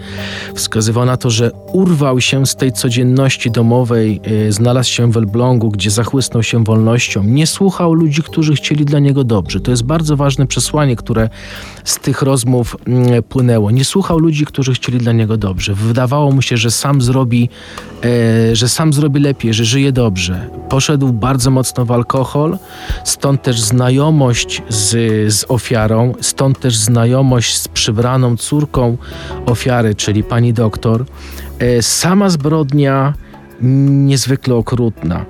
Wskazywał 0.54 1.04
na 1.04 1.16
to, 1.16 1.30
że 1.30 1.50
urwał 1.72 2.20
się 2.20 2.46
z 2.46 2.56
tej 2.56 2.72
codzienności 2.72 3.50
domowej, 3.50 4.20
y, 4.49 4.52
znalazł 4.52 4.90
się 4.90 5.12
w 5.12 5.16
Elblągu, 5.16 5.70
gdzie 5.70 5.90
zachłysnął 5.90 6.42
się 6.42 6.64
wolnością. 6.64 7.25
Nie 7.25 7.46
słuchał 7.46 7.94
ludzi, 7.94 8.22
którzy 8.22 8.54
chcieli 8.54 8.84
dla 8.84 8.99
niego 8.99 9.25
dobrze. 9.25 9.61
To 9.61 9.70
jest 9.70 9.82
bardzo 9.82 10.16
ważne 10.16 10.46
przesłanie, 10.46 10.96
które 10.96 11.28
z 11.84 11.99
tych 11.99 12.22
rozmów 12.22 12.76
mm, 12.87 13.22
płynęło. 13.22 13.70
Nie 13.70 13.84
słuchał 13.84 14.18
ludzi, 14.18 14.46
którzy 14.46 14.75
chcieli 14.75 14.99
dla 14.99 15.12
niego 15.12 15.37
dobrze. 15.37 15.75
Wydawało 15.75 16.32
mu 16.32 16.42
się, 16.42 16.56
że 16.56 16.70
sam 16.70 17.02
zrobi, 17.02 17.49
e, 18.04 18.56
że 18.56 18.68
sam 18.68 18.92
zrobi 18.92 19.20
lepiej, 19.20 19.54
że 19.54 19.64
żyje 19.64 19.92
dobrze. 19.92 20.49
Poszedł 20.68 21.12
bardzo 21.12 21.50
mocno 21.50 21.84
w 21.84 21.92
alkohol, 21.92 22.58
stąd 23.04 23.42
też 23.42 23.61
znajomość 23.61 24.62
z, 24.68 24.90
z 25.34 25.44
ofiarą, 25.49 26.12
stąd 26.20 26.61
też 26.61 26.76
znajomość 26.76 27.56
z 27.56 27.68
przybraną 27.68 28.37
córką 28.37 28.96
ofiary, 29.46 29.94
czyli 29.94 30.22
pani 30.23 30.52
doktor. 30.52 31.05
E, 31.59 31.83
sama 31.83 32.31
zbrodnia 32.31 33.14
niezwykle 33.61 34.55
okrutna. 34.55 35.25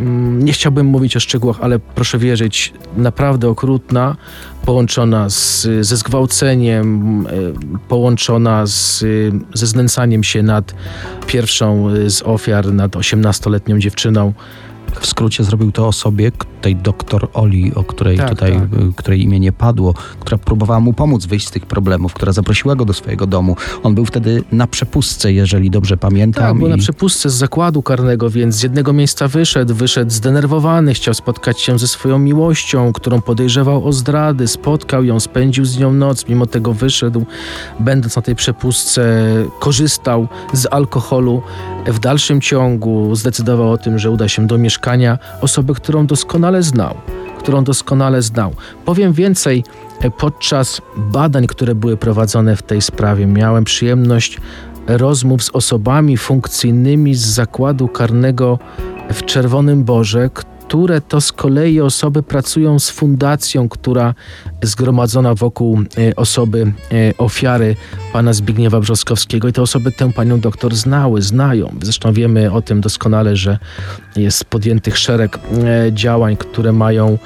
Mm, 0.00 0.44
nie 0.44 0.52
chciałbym 0.52 0.86
mówić 0.86 1.16
o 1.16 1.20
szczegółach, 1.20 1.56
ale 1.60 1.78
proszę 1.78 2.18
wierzyć, 2.18 2.72
naprawdę 2.96 3.48
okrutna, 3.48 4.16
połączona 4.64 5.30
z, 5.30 5.66
ze 5.80 5.96
zgwałceniem, 5.96 7.26
e, 7.26 7.30
połączona 7.88 8.66
z, 8.66 9.04
ze 9.54 9.66
znęcaniem 9.66 10.24
się 10.24 10.42
nad 10.42 10.74
pierwszą 11.26 11.88
z 12.06 12.22
ofiar, 12.22 12.72
nad 12.72 12.92
18-letnią 12.96 13.78
dziewczyną. 13.78 14.32
W 15.00 15.06
skrócie 15.06 15.44
zrobił 15.44 15.72
to 15.72 15.86
osobie, 15.86 16.32
tej 16.62 16.76
doktor 16.76 17.28
Oli, 17.34 17.74
o 17.74 17.84
której 17.84 18.16
Tak, 18.18 18.28
tutaj, 18.28 18.52
tak. 18.52 18.62
y, 18.80 18.92
której 18.96 19.22
imię 19.22 19.40
nie 19.40 19.52
padło, 19.52 19.94
która 20.20 20.38
próbowała 20.38 20.80
mu 20.80 20.92
pomóc 20.92 21.26
wyjść 21.26 21.48
z 21.48 21.50
tych 21.50 21.66
problemów, 21.66 22.14
która 22.14 22.32
zaprosiła 22.32 22.76
go 22.76 22.84
do 22.84 22.92
swojego 22.92 23.26
domu. 23.26 23.56
On 23.82 23.94
był 23.94 24.04
wtedy 24.06 24.42
na 24.52 24.66
przepustce, 24.66 25.32
jeżeli 25.32 25.70
dobrze 25.70 25.96
pamiętam. 25.96 26.44
Tak, 26.44 26.58
był 26.58 26.68
na 26.68 26.76
i- 26.76 26.78
przepustce 26.78 27.30
z 27.30 27.34
zakładu 27.34 27.82
karnego, 27.82 28.30
więc 28.30 28.54
z 28.54 28.62
jednego 28.62 28.92
miejsca 28.92 29.28
wyszedł, 29.28 29.74
wyszedł 29.74 30.10
zdenerwowany, 30.10 30.94
chciał 30.94 31.14
spotkać 31.14 31.60
się 31.60 31.78
ze 31.78 31.88
swoją 31.88 32.18
miłością, 32.18 32.92
którą 32.92 33.20
podejrzewał 33.20 33.86
o 33.88 33.92
zdrady, 33.92 34.48
spotkał 34.48 35.04
ją, 35.04 35.20
spędził 35.20 35.64
z 35.64 35.78
nią 35.78 35.92
noc, 35.92 36.28
mimo 36.28 36.46
tego 36.46 36.72
wyszedł, 36.74 37.24
będąc 37.80 38.16
na 38.16 38.22
tej 38.22 38.34
przepustce, 38.34 39.24
korzystał 39.60 40.28
z 40.52 40.66
alkoholu. 40.70 41.42
W 41.86 41.98
dalszym 41.98 42.40
ciągu 42.40 43.14
zdecydował 43.14 43.72
o 43.72 43.78
tym, 43.78 43.98
że 43.98 44.10
uda 44.10 44.28
się 44.28 44.46
do 44.46 44.58
mieszkania 44.58 45.18
osoby, 45.40 45.74
którą 45.74 46.06
doskonale 46.06 46.62
znał 46.62 46.94
którą 47.40 47.64
doskonale 47.64 48.22
znał. 48.22 48.54
Powiem 48.84 49.12
więcej, 49.12 49.64
podczas 50.18 50.82
badań, 50.96 51.46
które 51.46 51.74
były 51.74 51.96
prowadzone 51.96 52.56
w 52.56 52.62
tej 52.62 52.82
sprawie, 52.82 53.26
miałem 53.26 53.64
przyjemność 53.64 54.38
rozmów 54.86 55.42
z 55.42 55.50
osobami 55.50 56.16
funkcyjnymi 56.16 57.14
z 57.14 57.26
zakładu 57.26 57.88
karnego 57.88 58.58
w 59.12 59.24
Czerwonym 59.24 59.84
Borze, 59.84 60.30
które 60.70 61.00
to 61.00 61.20
z 61.20 61.32
kolei 61.32 61.80
osoby 61.80 62.22
pracują 62.22 62.78
z 62.78 62.90
fundacją, 62.90 63.68
która 63.68 64.14
zgromadzona 64.62 65.34
wokół 65.34 65.78
e, 65.78 66.16
osoby 66.16 66.72
e, 66.92 67.16
ofiary 67.18 67.76
pana 68.12 68.32
Zbigniewa 68.32 68.80
Brzoskowskiego 68.80 69.48
i 69.48 69.52
te 69.52 69.62
osoby 69.62 69.92
tę 69.92 70.12
panią 70.12 70.40
doktor 70.40 70.74
znały, 70.74 71.22
znają. 71.22 71.74
Zresztą 71.82 72.12
wiemy 72.12 72.52
o 72.52 72.62
tym 72.62 72.80
doskonale, 72.80 73.36
że 73.36 73.58
jest 74.16 74.44
podjętych 74.44 74.98
szereg 74.98 75.38
e, 75.38 75.92
działań, 75.92 76.36
które 76.36 76.72
mają 76.72 77.18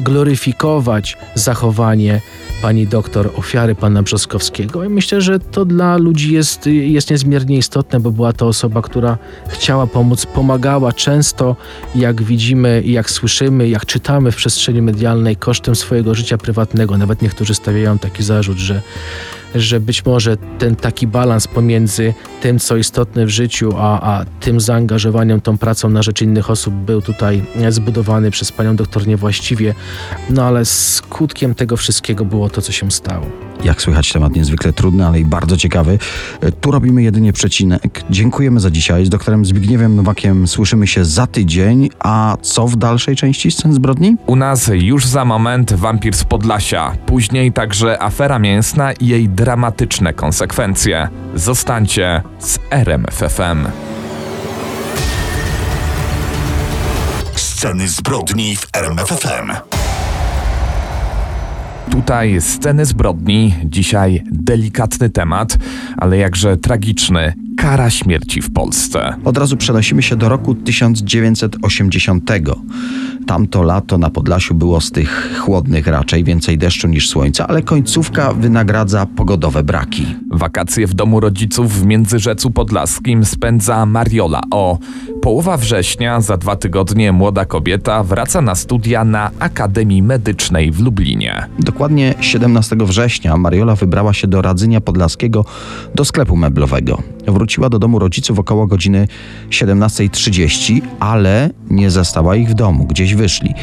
gloryfikować 0.00 1.16
zachowanie 1.34 2.20
pani 2.62 2.86
doktor, 2.86 3.30
ofiary 3.36 3.74
pana 3.74 4.02
Brzoskowskiego. 4.02 4.84
I 4.84 4.88
myślę, 4.88 5.20
że 5.20 5.38
to 5.40 5.64
dla 5.64 5.96
ludzi 5.96 6.32
jest, 6.32 6.66
jest 6.66 7.10
niezmiernie 7.10 7.56
istotne, 7.56 8.00
bo 8.00 8.10
była 8.10 8.32
to 8.32 8.46
osoba, 8.46 8.82
która 8.82 9.18
chciała 9.48 9.86
pomóc, 9.86 10.26
pomagała 10.26 10.92
często, 10.92 11.56
jak 11.94 12.22
widzimy 12.22 12.82
jak 12.86 13.10
słyszymy, 13.10 13.68
jak 13.68 13.86
czytamy 13.86 14.32
w 14.32 14.36
przestrzeni 14.36 14.82
medialnej, 14.82 15.36
kosztem 15.36 15.76
swojego 15.76 16.14
życia 16.14 16.38
prywatnego. 16.38 16.98
Nawet 16.98 17.22
niektórzy 17.22 17.54
stawiają 17.54 17.98
taki 17.98 18.22
zarzut, 18.22 18.58
że 18.58 18.82
że 19.60 19.80
być 19.80 20.04
może 20.04 20.36
ten 20.36 20.76
taki 20.76 21.06
balans 21.06 21.48
pomiędzy 21.48 22.14
tym, 22.40 22.58
co 22.58 22.76
istotne 22.76 23.26
w 23.26 23.28
życiu, 23.28 23.72
a, 23.78 24.18
a 24.18 24.24
tym 24.40 24.60
zaangażowaniem, 24.60 25.40
tą 25.40 25.58
pracą 25.58 25.88
na 25.88 26.02
rzecz 26.02 26.22
innych 26.22 26.50
osób 26.50 26.74
był 26.74 27.02
tutaj 27.02 27.42
zbudowany 27.68 28.30
przez 28.30 28.52
panią 28.52 28.76
doktor 28.76 29.06
niewłaściwie. 29.06 29.74
No 30.30 30.44
ale 30.44 30.64
skutkiem 30.64 31.54
tego 31.54 31.76
wszystkiego 31.76 32.24
było 32.24 32.48
to, 32.48 32.62
co 32.62 32.72
się 32.72 32.90
stało. 32.90 33.26
Jak 33.64 33.82
słychać, 33.82 34.12
temat 34.12 34.36
niezwykle 34.36 34.72
trudny, 34.72 35.06
ale 35.06 35.20
i 35.20 35.24
bardzo 35.24 35.56
ciekawy. 35.56 35.98
E, 36.40 36.52
Tu 36.52 36.70
robimy 36.70 37.02
jedynie 37.02 37.32
przecinek. 37.32 38.02
Dziękujemy 38.10 38.60
za 38.60 38.70
dzisiaj. 38.70 39.06
Z 39.06 39.08
doktorem 39.08 39.44
Zbigniewem 39.44 39.96
Nowakiem 39.96 40.48
słyszymy 40.48 40.86
się 40.86 41.04
za 41.04 41.26
tydzień. 41.26 41.88
A 41.98 42.36
co 42.42 42.66
w 42.66 42.76
dalszej 42.76 43.16
części 43.16 43.50
scen 43.50 43.72
zbrodni? 43.72 44.16
U 44.26 44.36
nas 44.36 44.70
już 44.74 45.06
za 45.06 45.24
moment 45.24 45.72
wampir 45.72 46.14
z 46.16 46.24
Podlasia, 46.24 46.92
później 47.06 47.52
także 47.52 48.02
afera 48.02 48.38
mięsna 48.38 48.92
i 48.92 49.06
jej 49.06 49.28
dramatyczne 49.46 50.12
konsekwencje. 50.12 51.08
Zostańcie 51.34 52.22
z 52.38 52.58
RMFFM. 52.70 53.68
Sceny 57.36 57.88
zbrodni 57.88 58.56
w 58.56 58.66
RMFFM. 58.72 59.52
Tutaj 61.90 62.40
sceny 62.40 62.84
zbrodni, 62.84 63.54
dzisiaj 63.64 64.22
delikatny 64.32 65.10
temat, 65.10 65.58
ale 65.96 66.18
jakże 66.18 66.56
tragiczny. 66.56 67.32
Kara 67.56 67.90
śmierci 67.90 68.42
w 68.42 68.52
Polsce. 68.52 69.14
Od 69.24 69.38
razu 69.38 69.56
przenosimy 69.56 70.02
się 70.02 70.16
do 70.16 70.28
roku 70.28 70.54
1980. 70.54 72.30
Tamto 73.26 73.62
lato 73.62 73.98
na 73.98 74.10
Podlasiu 74.10 74.54
było 74.54 74.80
z 74.80 74.90
tych 74.90 75.38
chłodnych 75.38 75.86
raczej, 75.86 76.24
więcej 76.24 76.58
deszczu 76.58 76.88
niż 76.88 77.08
słońca, 77.08 77.46
ale 77.48 77.62
końcówka 77.62 78.32
wynagradza 78.32 79.06
pogodowe 79.06 79.62
braki. 79.62 80.06
Wakacje 80.30 80.86
w 80.86 80.94
domu 80.94 81.20
rodziców 81.20 81.72
w 81.72 81.86
Międzyrzecu 81.86 82.50
Podlaskim 82.50 83.24
spędza 83.24 83.86
Mariola 83.86 84.40
o 84.50 84.78
Połowa 85.26 85.56
września, 85.56 86.20
za 86.20 86.36
dwa 86.36 86.56
tygodnie 86.56 87.12
młoda 87.12 87.44
kobieta 87.44 88.02
wraca 88.02 88.40
na 88.40 88.54
studia 88.54 89.04
na 89.04 89.30
Akademii 89.38 90.02
Medycznej 90.02 90.70
w 90.70 90.80
Lublinie. 90.80 91.46
Dokładnie 91.58 92.14
17 92.20 92.76
września 92.80 93.36
Mariola 93.36 93.74
wybrała 93.74 94.14
się 94.14 94.26
do 94.26 94.42
Radzynia 94.42 94.80
Podlaskiego 94.80 95.44
do 95.94 96.04
sklepu 96.04 96.36
meblowego. 96.36 97.02
Wróciła 97.26 97.68
do 97.68 97.78
domu 97.78 97.98
rodziców 97.98 98.38
około 98.38 98.66
godziny 98.66 99.08
17.30, 99.50 100.80
ale 101.00 101.50
nie 101.70 101.90
zastała 101.90 102.36
ich 102.36 102.48
w 102.48 102.54
domu, 102.54 102.84
gdzieś 102.84 103.14
wyszli. 103.14 103.54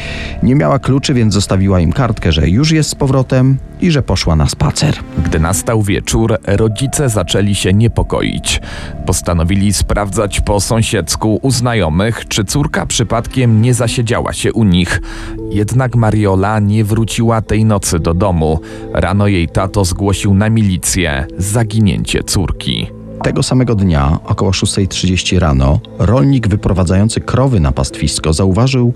Nie 0.42 0.54
miała 0.54 0.78
kluczy, 0.78 1.14
więc 1.14 1.34
zostawiła 1.34 1.80
im 1.80 1.92
kartkę, 1.92 2.32
że 2.32 2.48
już 2.48 2.70
jest 2.70 2.90
z 2.90 2.94
powrotem 2.94 3.58
i 3.80 3.90
że 3.90 4.02
poszła 4.02 4.36
na 4.36 4.48
spacer. 4.48 4.94
Gdy 5.24 5.40
nastał 5.40 5.82
wieczór, 5.82 6.38
rodzice 6.46 7.08
zaczęli 7.08 7.54
się 7.54 7.72
niepokoić. 7.72 8.60
Postanowili 9.06 9.72
sprawdzać 9.72 10.40
po 10.40 10.60
sąsiedzku 10.60 11.40
znajomych, 11.54 12.28
czy 12.28 12.44
córka 12.44 12.86
przypadkiem 12.86 13.62
nie 13.62 13.74
zasiedziała 13.74 14.32
się 14.32 14.52
u 14.52 14.64
nich. 14.64 15.02
Jednak 15.50 15.96
Mariola 15.96 16.60
nie 16.60 16.84
wróciła 16.84 17.40
tej 17.42 17.64
nocy 17.64 17.98
do 17.98 18.14
domu. 18.14 18.60
Rano 18.92 19.26
jej 19.26 19.48
tato 19.48 19.84
zgłosił 19.84 20.34
na 20.34 20.50
milicję 20.50 21.26
zaginięcie 21.38 22.22
córki. 22.22 22.86
Tego 23.22 23.42
samego 23.42 23.74
dnia, 23.74 24.18
około 24.24 24.50
6.30 24.50 25.38
rano, 25.38 25.80
rolnik 25.98 26.48
wyprowadzający 26.48 27.20
krowy 27.20 27.60
na 27.60 27.72
pastwisko 27.72 28.32
zauważył 28.32 28.94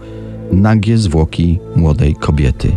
nagie 0.52 0.98
zwłoki 0.98 1.58
młodej 1.76 2.14
kobiety. 2.14 2.76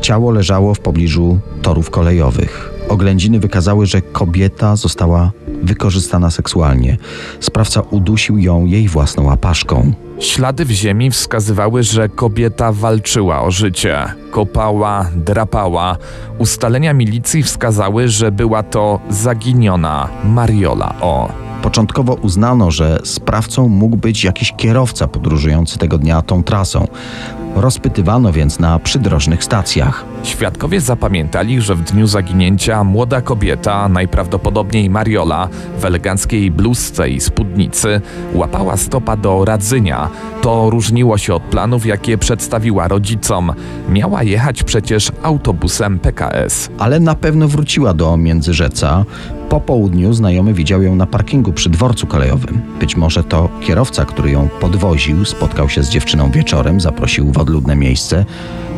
Ciało 0.00 0.30
leżało 0.30 0.74
w 0.74 0.80
pobliżu 0.80 1.38
torów 1.62 1.90
kolejowych. 1.90 2.79
Oględziny 2.90 3.40
wykazały, 3.40 3.86
że 3.86 4.02
kobieta 4.02 4.76
została 4.76 5.32
wykorzystana 5.62 6.30
seksualnie. 6.30 6.96
Sprawca 7.40 7.80
udusił 7.80 8.38
ją 8.38 8.66
jej 8.66 8.88
własną 8.88 9.32
apaszką. 9.32 9.92
Ślady 10.20 10.64
w 10.64 10.70
ziemi 10.70 11.10
wskazywały, 11.10 11.82
że 11.82 12.08
kobieta 12.08 12.72
walczyła 12.72 13.42
o 13.42 13.50
życie. 13.50 14.04
Kopała, 14.30 15.06
drapała. 15.16 15.96
Ustalenia 16.38 16.94
milicji 16.94 17.42
wskazały, 17.42 18.08
że 18.08 18.32
była 18.32 18.62
to 18.62 19.00
zaginiona 19.10 20.08
Mariola 20.24 20.94
O. 21.00 21.32
Początkowo 21.62 22.14
uznano, 22.14 22.70
że 22.70 23.00
sprawcą 23.04 23.68
mógł 23.68 23.96
być 23.96 24.24
jakiś 24.24 24.52
kierowca 24.56 25.08
podróżujący 25.08 25.78
tego 25.78 25.98
dnia 25.98 26.22
tą 26.22 26.42
trasą. 26.42 26.88
Rozpytywano 27.54 28.32
więc 28.32 28.58
na 28.58 28.78
przydrożnych 28.78 29.44
stacjach. 29.44 30.04
Świadkowie 30.22 30.80
zapamiętali, 30.80 31.60
że 31.60 31.74
w 31.74 31.82
dniu 31.82 32.06
zaginięcia 32.06 32.84
młoda 32.84 33.20
kobieta, 33.20 33.88
najprawdopodobniej 33.88 34.90
Mariola, 34.90 35.48
w 35.78 35.84
eleganckiej 35.84 36.50
bluzce 36.50 37.10
i 37.10 37.20
spódnicy, 37.20 38.00
łapała 38.34 38.76
stopa 38.76 39.16
do 39.16 39.44
Radzynia. 39.44 40.08
To 40.42 40.70
różniło 40.70 41.18
się 41.18 41.34
od 41.34 41.42
planów, 41.42 41.86
jakie 41.86 42.18
przedstawiła 42.18 42.88
rodzicom. 42.88 43.52
Miała 43.88 44.22
jechać 44.22 44.62
przecież 44.62 45.12
autobusem 45.22 45.98
PKS. 45.98 46.70
Ale 46.78 47.00
na 47.00 47.14
pewno 47.14 47.48
wróciła 47.48 47.94
do 47.94 48.16
Międzyrzeca. 48.16 49.04
Po 49.50 49.60
południu 49.60 50.12
znajomy 50.12 50.54
widział 50.54 50.82
ją 50.82 50.96
na 50.96 51.06
parkingu 51.06 51.52
przy 51.52 51.70
dworcu 51.70 52.06
kolejowym. 52.06 52.60
Być 52.80 52.96
może 52.96 53.24
to 53.24 53.48
kierowca, 53.60 54.04
który 54.04 54.30
ją 54.30 54.48
podwoził, 54.60 55.24
spotkał 55.24 55.68
się 55.68 55.82
z 55.82 55.88
dziewczyną 55.88 56.30
wieczorem, 56.30 56.80
zaprosił 56.80 57.32
w 57.32 57.38
odludne 57.38 57.76
miejsce 57.76 58.24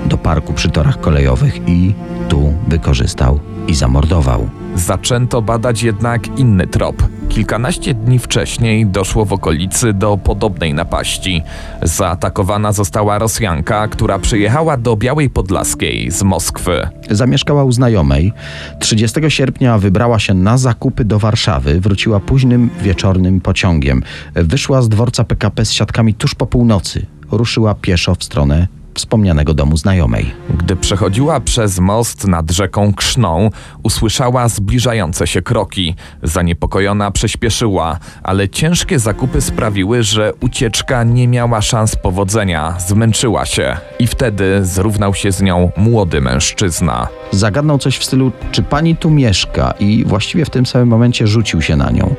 do 0.07 0.19
parku 0.19 0.53
przy 0.53 0.71
torach 0.71 1.01
kolejowych 1.01 1.69
i 1.69 1.95
tu 2.29 2.55
wykorzystał 2.69 3.41
i 3.69 3.75
zamordował. 3.75 4.49
Zaczęto 4.75 5.43
badać 5.43 5.83
jednak 5.83 6.39
inny 6.39 6.67
trop. 6.67 7.03
Kilkanaście 7.29 7.95
dni 7.95 8.19
wcześniej 8.19 8.87
doszło 8.87 9.25
w 9.25 9.33
okolicy 9.33 9.93
do 9.93 10.17
podobnej 10.17 10.75
napaści. 10.75 11.43
Zaatakowana 11.83 12.73
została 12.73 13.19
Rosjanka, 13.19 13.89
która 13.89 14.19
przyjechała 14.19 14.77
do 14.77 14.97
Białej 14.97 15.31
Podlaskiej 15.31 16.11
z 16.11 16.23
Moskwy. 16.23 16.89
Zamieszkała 17.11 17.65
u 17.65 17.73
znajomej. 17.73 18.33
30 18.81 19.21
sierpnia 19.29 19.79
wybrała 19.79 20.19
się 20.19 20.35
na 20.35 20.59
zakupy 20.59 21.05
do 21.05 21.19
Warszawy. 21.19 21.81
Wróciła 21.81 22.21
późnym 22.21 22.71
wieczornym 22.83 23.41
pociągiem. 23.41 24.03
Wyszła 24.35 24.83
z 24.83 24.89
dworca 24.89 25.25
PKP 25.25 25.65
z 25.65 25.73
siatkami 25.73 26.15
tuż 26.15 26.35
po 26.35 26.47
północy. 26.47 27.07
Ruszyła 27.31 27.75
pieszo 27.75 28.15
w 28.15 28.25
stronę 28.25 28.82
wspomnianego 28.95 29.55
domu 29.55 29.77
znajomej. 29.77 30.35
Gdy 30.59 30.77
przechodziła 30.77 31.41
przez 31.41 31.79
most 31.79 32.27
nad 32.27 32.51
rzeką 32.51 32.95
Krzną, 32.95 33.51
usłyszała 33.83 34.49
zbliżające 34.49 35.27
się 35.27 35.43
kroki. 35.43 35.95
Zaniepokojona 36.23 37.11
przyspieszyła, 37.11 37.99
ale 38.23 38.49
ciężkie 38.49 38.99
zakupy 38.99 39.41
sprawiły, 39.41 40.03
że 40.03 40.33
ucieczka 40.41 41.05
nie 41.05 41.29
miała 41.29 41.63
szans 41.63 41.97
powodzenia. 41.97 42.75
Zmęczyła 42.79 43.47
się 43.47 43.77
i 43.99 44.07
wtedy 44.07 44.65
zrównał 44.65 45.15
się 45.15 45.33
z 45.33 45.43
nią 45.43 45.71
młody 45.77 46.21
mężczyzna. 46.21 47.09
Zagadnął 47.31 47.79
coś 47.79 47.99
w 47.99 48.05
stylu, 48.05 48.33
czy 48.53 48.63
pani 48.63 48.97
tu 48.97 49.11
mieszka? 49.11 49.75
I 49.81 50.05
właściwie 50.07 50.45
w 50.45 50.51
tym 50.51 50.67
samym 50.67 50.89
momencie 50.89 51.27
rzucił 51.27 51.63
się 51.63 51.77
na 51.77 51.91
nią. 51.91 52.15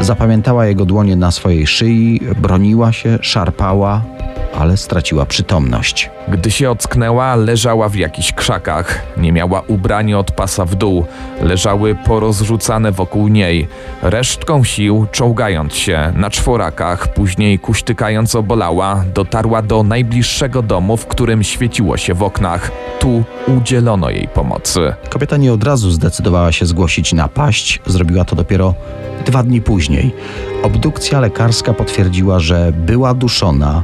Zapamiętała 0.00 0.66
jego 0.66 0.84
dłonie 0.84 1.16
na 1.16 1.30
swojej 1.30 1.66
szyi, 1.66 2.20
broniła 2.40 2.92
się, 2.92 3.18
szarpała, 3.22 4.02
ale 4.58 4.76
straciła 4.76 5.26
przytomność. 5.26 6.10
Gdy 6.28 6.50
się 6.50 6.70
ocknęła, 6.70 7.36
leżała 7.36 7.88
w 7.88 7.94
jakichś 7.94 8.32
krzakach. 8.32 9.02
Nie 9.16 9.32
miała 9.32 9.60
ubrań 9.60 10.14
od 10.14 10.30
pasa 10.30 10.64
w 10.64 10.74
dół. 10.74 11.04
Leżały 11.40 11.94
porozrzucane 11.94 12.92
wokół 12.92 13.28
niej. 13.28 13.68
Resztką 14.02 14.64
sił, 14.64 15.06
czołgając 15.12 15.74
się 15.74 16.12
na 16.16 16.30
czworakach, 16.30 17.14
później 17.14 17.58
kuśtykając 17.58 18.34
obolała, 18.34 19.04
dotarła 19.14 19.62
do 19.62 19.82
najbliższego 19.82 20.62
domu, 20.62 20.96
w 20.96 21.06
którym 21.06 21.42
świeciło 21.42 21.96
się 21.96 22.14
w 22.14 22.22
oknach. 22.22 22.70
Tu 22.98 23.24
udzielono 23.56 24.10
jej 24.10 24.28
pomocy. 24.28 24.94
Kobieta 25.08 25.36
nie 25.36 25.52
od 25.52 25.64
razu 25.64 25.90
zdecydowała 25.90 26.52
się 26.52 26.66
zgłosić 26.66 27.12
napaść. 27.12 27.80
Zrobiła 27.86 28.24
to 28.24 28.36
dopiero 28.36 28.74
dwa 29.26 29.42
dni 29.42 29.60
później. 29.60 30.14
Obdukcja 30.62 31.20
lekarska 31.20 31.74
potwierdziła, 31.74 32.40
że 32.40 32.72
była 32.72 33.14
duszona 33.14 33.82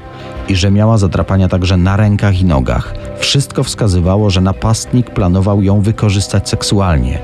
i 0.49 0.57
że 0.57 0.71
miała 0.71 0.99
zadrapania 0.99 1.49
także 1.49 1.77
na 1.77 1.97
rękach 1.97 2.41
i 2.41 2.45
nogach. 2.45 2.95
Wszystko 3.19 3.65
wskazywało, 3.65 4.31
że 4.31 4.41
napastnik 4.41 5.11
planował 5.11 5.63
ją 5.63 5.81
wykorzystać 5.81 6.49
seksualnie. 6.49 7.19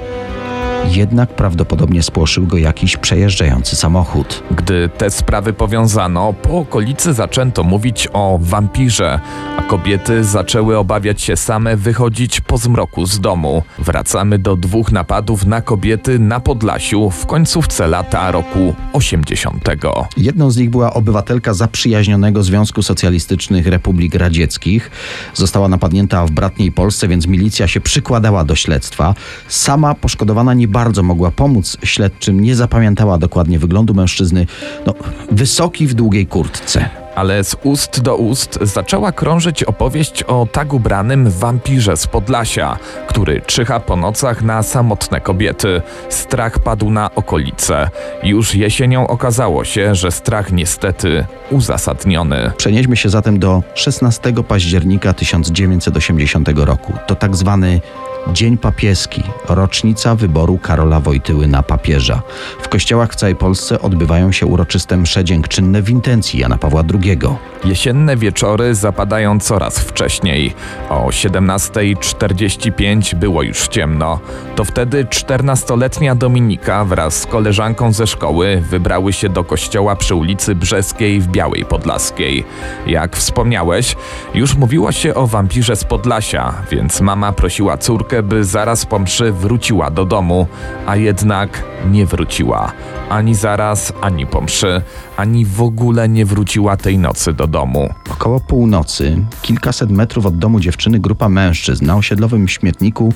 Jednak 0.90 1.36
prawdopodobnie 1.36 2.02
spłoszył 2.02 2.46
go 2.46 2.56
jakiś 2.56 2.96
przejeżdżający 2.96 3.76
samochód. 3.76 4.42
Gdy 4.50 4.90
te 4.98 5.10
sprawy 5.10 5.52
powiązano, 5.52 6.32
po 6.32 6.58
okolicy 6.58 7.12
zaczęto 7.12 7.64
mówić 7.64 8.08
o 8.12 8.38
wampirze, 8.42 9.20
a 9.58 9.62
kobiety 9.62 10.24
zaczęły 10.24 10.78
obawiać 10.78 11.22
się 11.22 11.36
same 11.36 11.76
wychodzić 11.76 12.40
po 12.40 12.58
zmroku 12.58 13.06
z 13.06 13.20
domu. 13.20 13.62
Wracamy 13.78 14.38
do 14.38 14.56
dwóch 14.56 14.92
napadów 14.92 15.46
na 15.46 15.60
kobiety 15.60 16.18
na 16.18 16.40
Podlasiu 16.40 17.10
w 17.10 17.26
końcówce 17.26 17.86
lata 17.86 18.30
roku 18.30 18.74
80. 18.92 19.68
Jedną 20.16 20.50
z 20.50 20.56
nich 20.56 20.70
była 20.70 20.94
obywatelka 20.94 21.54
zaprzyjaźnionego 21.54 22.42
Związku 22.42 22.82
Socjalistycznych 22.82 23.66
Republik 23.66 24.14
Radzieckich. 24.14 24.90
Została 25.34 25.68
napadnięta 25.68 26.26
w 26.26 26.30
bratniej 26.30 26.72
Polsce, 26.72 27.08
więc 27.08 27.26
milicja 27.26 27.68
się 27.68 27.80
przykładała 27.80 28.44
do 28.44 28.54
śledztwa. 28.54 29.14
Sama 29.48 29.94
poszkodowana 29.94 30.54
nie 30.54 30.68
bardzo 30.72 31.02
mogła 31.02 31.30
pomóc 31.30 31.76
śledczym, 31.84 32.40
nie 32.40 32.56
zapamiętała 32.56 33.18
dokładnie 33.18 33.58
wyglądu 33.58 33.94
mężczyzny. 33.94 34.46
No, 34.86 34.94
wysoki 35.30 35.86
w 35.86 35.94
długiej 35.94 36.26
kurtce. 36.26 37.02
Ale 37.14 37.44
z 37.44 37.56
ust 37.62 38.00
do 38.00 38.16
ust 38.16 38.58
zaczęła 38.62 39.12
krążyć 39.12 39.64
opowieść 39.64 40.22
o 40.22 40.46
tak 40.52 40.72
ubranym 40.72 41.30
wampirze 41.30 41.96
z 41.96 42.06
Podlasia, 42.06 42.78
który 43.08 43.40
czyha 43.40 43.80
po 43.80 43.96
nocach 43.96 44.42
na 44.42 44.62
samotne 44.62 45.20
kobiety. 45.20 45.82
Strach 46.08 46.58
padł 46.58 46.90
na 46.90 47.14
okolice. 47.14 47.90
Już 48.22 48.54
jesienią 48.54 49.06
okazało 49.06 49.64
się, 49.64 49.94
że 49.94 50.10
strach 50.10 50.52
niestety 50.52 51.24
uzasadniony. 51.50 52.50
Przenieśmy 52.56 52.96
się 52.96 53.08
zatem 53.08 53.38
do 53.38 53.62
16 53.74 54.32
października 54.48 55.12
1980 55.12 56.48
roku. 56.54 56.92
To 57.06 57.14
tak 57.14 57.36
zwany 57.36 57.80
Dzień 58.28 58.58
Papieski, 58.58 59.22
rocznica 59.48 60.14
wyboru 60.14 60.58
Karola 60.58 61.00
Wojtyły 61.00 61.48
na 61.48 61.62
papieża. 61.62 62.22
W 62.62 62.68
kościołach 62.68 63.12
w 63.12 63.16
całej 63.16 63.36
Polsce 63.36 63.80
odbywają 63.80 64.32
się 64.32 64.46
uroczyste 64.46 64.96
msze 64.96 65.24
dziękczynne 65.24 65.82
w 65.82 65.90
intencji 65.90 66.40
Jana 66.40 66.58
Pawła 66.58 66.82
II. 66.94 67.18
Jesienne 67.64 68.16
wieczory 68.16 68.74
zapadają 68.74 69.40
coraz 69.40 69.78
wcześniej. 69.78 70.54
O 70.88 71.06
17.45 71.06 73.14
było 73.14 73.42
już 73.42 73.68
ciemno. 73.68 74.20
To 74.56 74.64
wtedy 74.64 75.04
14-letnia 75.04 76.14
Dominika 76.14 76.84
wraz 76.84 77.20
z 77.20 77.26
koleżanką 77.26 77.92
ze 77.92 78.06
szkoły 78.06 78.62
wybrały 78.70 79.12
się 79.12 79.28
do 79.28 79.44
kościoła 79.44 79.96
przy 79.96 80.14
ulicy 80.14 80.54
Brzeskiej 80.54 81.20
w 81.20 81.28
Białej 81.28 81.64
Podlaskiej. 81.64 82.44
Jak 82.86 83.16
wspomniałeś, 83.16 83.96
już 84.34 84.56
mówiło 84.56 84.92
się 84.92 85.14
o 85.14 85.26
wampirze 85.26 85.76
z 85.76 85.84
Podlasia, 85.84 86.54
więc 86.70 87.00
mama 87.00 87.32
prosiła 87.32 87.76
córkę, 87.76 88.11
troszkę, 88.12 88.22
by 88.22 88.44
zaraz 88.44 88.86
po 88.86 88.98
mszy 88.98 89.32
wróciła 89.32 89.90
do 89.90 90.04
domu, 90.04 90.46
a 90.86 90.96
jednak 90.96 91.64
nie 91.90 92.06
wróciła. 92.06 92.72
Ani 93.10 93.34
zaraz, 93.34 93.92
ani 94.00 94.26
po 94.26 94.40
mszy, 94.40 94.82
ani 95.16 95.46
w 95.46 95.62
ogóle 95.62 96.08
nie 96.08 96.26
wróciła 96.26 96.76
tej 96.76 96.98
nocy 96.98 97.32
do 97.32 97.46
domu. 97.46 97.88
Około 98.10 98.40
północy, 98.40 99.24
kilkaset 99.42 99.90
metrów 99.90 100.26
od 100.26 100.38
domu 100.38 100.60
dziewczyny, 100.60 100.98
grupa 100.98 101.28
mężczyzn 101.28 101.86
na 101.86 101.96
osiedlowym 101.96 102.48
śmietniku 102.48 103.12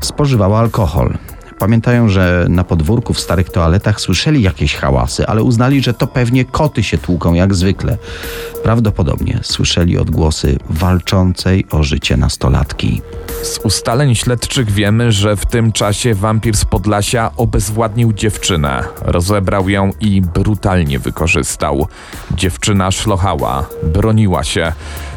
spożywała 0.00 0.58
alkohol. 0.58 1.18
Pamiętają, 1.60 2.08
że 2.08 2.46
na 2.48 2.64
podwórku 2.64 3.14
w 3.14 3.20
starych 3.20 3.50
toaletach 3.50 4.00
słyszeli 4.00 4.42
jakieś 4.42 4.76
hałasy, 4.76 5.26
ale 5.26 5.42
uznali, 5.42 5.82
że 5.82 5.94
to 5.94 6.06
pewnie 6.06 6.44
koty 6.44 6.82
się 6.82 6.98
tłuką 6.98 7.34
jak 7.34 7.54
zwykle. 7.54 7.96
Prawdopodobnie 8.62 9.40
słyszeli 9.42 9.98
odgłosy 9.98 10.58
walczącej 10.70 11.66
o 11.70 11.82
życie 11.82 12.16
nastolatki. 12.16 13.02
Z 13.42 13.58
ustaleń 13.58 14.14
śledczych 14.14 14.70
wiemy, 14.70 15.12
że 15.12 15.36
w 15.36 15.46
tym 15.46 15.72
czasie 15.72 16.14
wampir 16.14 16.56
z 16.56 16.64
Podlasia 16.64 17.30
obezwładnił 17.36 18.12
dziewczynę, 18.12 18.84
rozebrał 19.02 19.68
ją 19.68 19.92
i 20.00 20.22
brutalnie 20.22 20.98
wykorzystał. 20.98 21.86
Dziewczyna 22.30 22.90
szlochała, 22.90 23.66
broniła 23.82 24.44
się. 24.44 24.72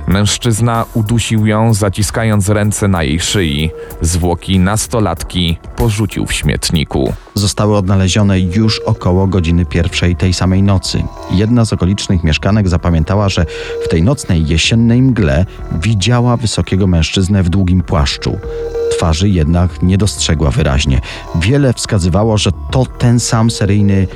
Mężczyzna 0.07 0.85
udusił 0.93 1.45
ją, 1.45 1.73
zaciskając 1.73 2.49
ręce 2.49 2.87
na 2.87 3.03
jej 3.03 3.19
szyi. 3.19 3.71
Zwłoki 4.01 4.59
nastolatki 4.59 5.57
porzucił 5.75 6.25
w 6.25 6.33
śmietniku. 6.33 7.13
Zostały 7.33 7.77
odnalezione 7.77 8.39
już 8.39 8.79
około 8.79 9.27
godziny 9.27 9.65
pierwszej 9.65 10.15
tej 10.15 10.33
samej 10.33 10.63
nocy. 10.63 11.03
Jedna 11.31 11.65
z 11.65 11.73
okolicznych 11.73 12.23
mieszkanek 12.23 12.69
zapamiętała, 12.69 13.29
że 13.29 13.45
w 13.85 13.87
tej 13.87 14.03
nocnej 14.03 14.47
jesiennej 14.47 15.01
mgle 15.01 15.45
widziała 15.81 16.37
wysokiego 16.37 16.87
mężczyznę 16.87 17.43
w 17.43 17.49
długim 17.49 17.81
płaszczu. 17.81 18.37
Twarzy 18.91 19.29
jednak 19.29 19.83
nie 19.83 19.97
dostrzegła 19.97 20.51
wyraźnie. 20.51 21.01
Wiele 21.35 21.73
wskazywało, 21.73 22.37
że 22.37 22.51
to 22.71 22.85
ten 22.85 23.19
sam 23.19 23.51
seryjny 23.51 24.07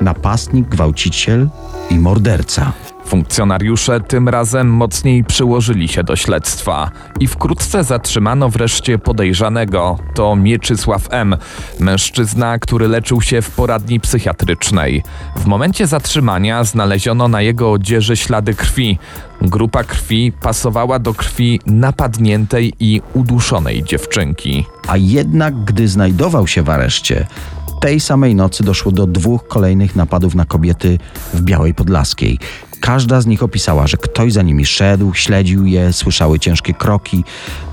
napastnik, 0.00 0.68
gwałciciel 0.68 1.48
i 1.90 1.98
morderca. 1.98 2.72
Funkcjonariusze 3.06 4.00
tym 4.00 4.28
razem 4.28 4.70
mocniej 4.70 5.24
przyłożyli 5.24 5.88
się 5.88 6.04
do 6.04 6.16
śledztwa 6.16 6.90
i 7.20 7.26
wkrótce 7.26 7.84
zatrzymano 7.84 8.48
wreszcie 8.48 8.98
podejrzanego. 8.98 9.98
To 10.14 10.36
Mieczysław 10.36 11.08
M., 11.10 11.36
mężczyzna, 11.80 12.58
który 12.58 12.88
leczył 12.88 13.20
się 13.20 13.42
w 13.42 13.50
poradni 13.50 14.00
psychiatrycznej. 14.00 15.02
W 15.36 15.46
momencie 15.46 15.86
zatrzymania 15.86 16.64
znaleziono 16.64 17.28
na 17.28 17.42
jego 17.42 17.72
odzieży 17.72 18.16
ślady 18.16 18.54
krwi. 18.54 18.98
Grupa 19.42 19.84
krwi 19.84 20.32
pasowała 20.32 20.98
do 20.98 21.14
krwi 21.14 21.60
napadniętej 21.66 22.72
i 22.80 23.02
uduszonej 23.14 23.84
dziewczynki. 23.84 24.64
A 24.88 24.96
jednak, 24.96 25.64
gdy 25.64 25.88
znajdował 25.88 26.46
się 26.46 26.62
w 26.62 26.70
areszcie, 26.70 27.26
tej 27.84 28.00
samej 28.00 28.34
nocy 28.34 28.64
doszło 28.64 28.92
do 28.92 29.06
dwóch 29.06 29.48
kolejnych 29.48 29.96
napadów 29.96 30.34
na 30.34 30.44
kobiety 30.44 30.98
w 31.34 31.40
Białej 31.40 31.74
Podlaskiej. 31.74 32.38
Każda 32.80 33.20
z 33.20 33.26
nich 33.26 33.42
opisała, 33.42 33.86
że 33.86 33.96
ktoś 33.96 34.32
za 34.32 34.42
nimi 34.42 34.66
szedł, 34.66 35.14
śledził 35.14 35.66
je, 35.66 35.92
słyszały 35.92 36.38
ciężkie 36.38 36.74
kroki. 36.74 37.24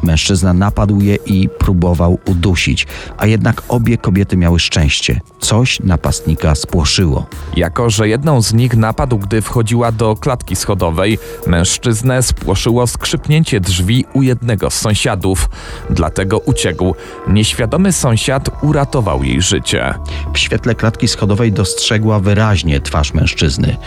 Mężczyzna 0.03 0.53
napadł 0.53 1.01
je 1.01 1.15
i 1.15 1.49
próbował 1.49 2.19
udusić, 2.25 2.87
a 3.17 3.25
jednak 3.25 3.61
obie 3.67 3.97
kobiety 3.97 4.37
miały 4.37 4.59
szczęście. 4.59 5.21
Coś 5.39 5.79
napastnika 5.79 6.55
spłoszyło. 6.55 7.25
Jako, 7.55 7.89
że 7.89 8.07
jedną 8.07 8.41
z 8.41 8.53
nich 8.53 8.75
napadł, 8.75 9.17
gdy 9.17 9.41
wchodziła 9.41 9.91
do 9.91 10.15
klatki 10.15 10.55
schodowej, 10.55 11.19
mężczyznę 11.47 12.23
spłoszyło 12.23 12.87
skrzypnięcie 12.87 13.59
drzwi 13.59 14.05
u 14.13 14.21
jednego 14.21 14.69
z 14.69 14.73
sąsiadów. 14.73 15.49
Dlatego 15.89 16.39
uciekł. 16.39 16.95
Nieświadomy 17.27 17.91
sąsiad 17.91 18.49
uratował 18.63 19.23
jej 19.23 19.41
życie. 19.41 19.93
W 20.33 20.39
świetle 20.39 20.75
klatki 20.75 21.07
schodowej 21.07 21.51
dostrzegła 21.51 22.19
wyraźnie 22.19 22.81
twarz 22.81 23.13
mężczyzny. 23.13 23.77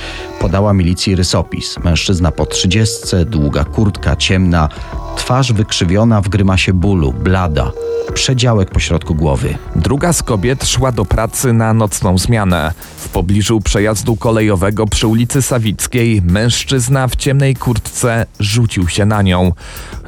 Podała 0.41 0.73
milicji 0.73 1.14
rysopis. 1.15 1.77
Mężczyzna 1.85 2.33
po 2.33 2.47
trzydziestce, 2.47 3.25
długa 3.25 3.65
kurtka, 3.65 4.17
ciemna, 4.17 4.69
twarz 5.17 5.53
wykrzywiona 5.53 6.21
w 6.21 6.29
grymasie 6.29 6.73
bólu, 6.73 7.13
blada, 7.13 7.73
przedziałek 8.15 8.71
pośrodku 8.71 9.15
głowy. 9.15 9.55
Druga 9.77 10.13
z 10.13 10.23
kobiet 10.23 10.69
szła 10.69 10.93
do 10.93 11.05
pracy 11.05 11.53
na 11.53 11.75
nocną 11.75 12.19
zmianę. 12.19 12.73
W 12.97 13.09
pobliżu 13.09 13.61
przejazdu 13.61 14.17
kolejowego 14.17 14.87
przy 14.87 15.07
ulicy 15.07 15.43
Sawickiej 15.43 16.23
mężczyzna 16.23 17.09
w 17.09 17.17
ciemnej 17.17 17.57
kurtce 17.57 18.27
rzucił 18.41 18.89
się 18.89 19.07
na 19.07 19.23
nią. 19.23 19.53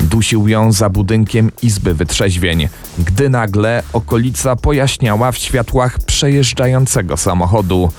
Dusił 0.00 0.48
ją 0.48 0.72
za 0.72 0.90
budynkiem 0.90 1.50
izby 1.62 1.94
wytrzeźwień, 1.94 2.68
gdy 2.98 3.30
nagle 3.30 3.82
okolica 3.92 4.56
pojaśniała 4.56 5.32
w 5.32 5.38
światłach 5.38 5.98
przejeżdżającego 5.98 7.16
samochodu. 7.16 7.90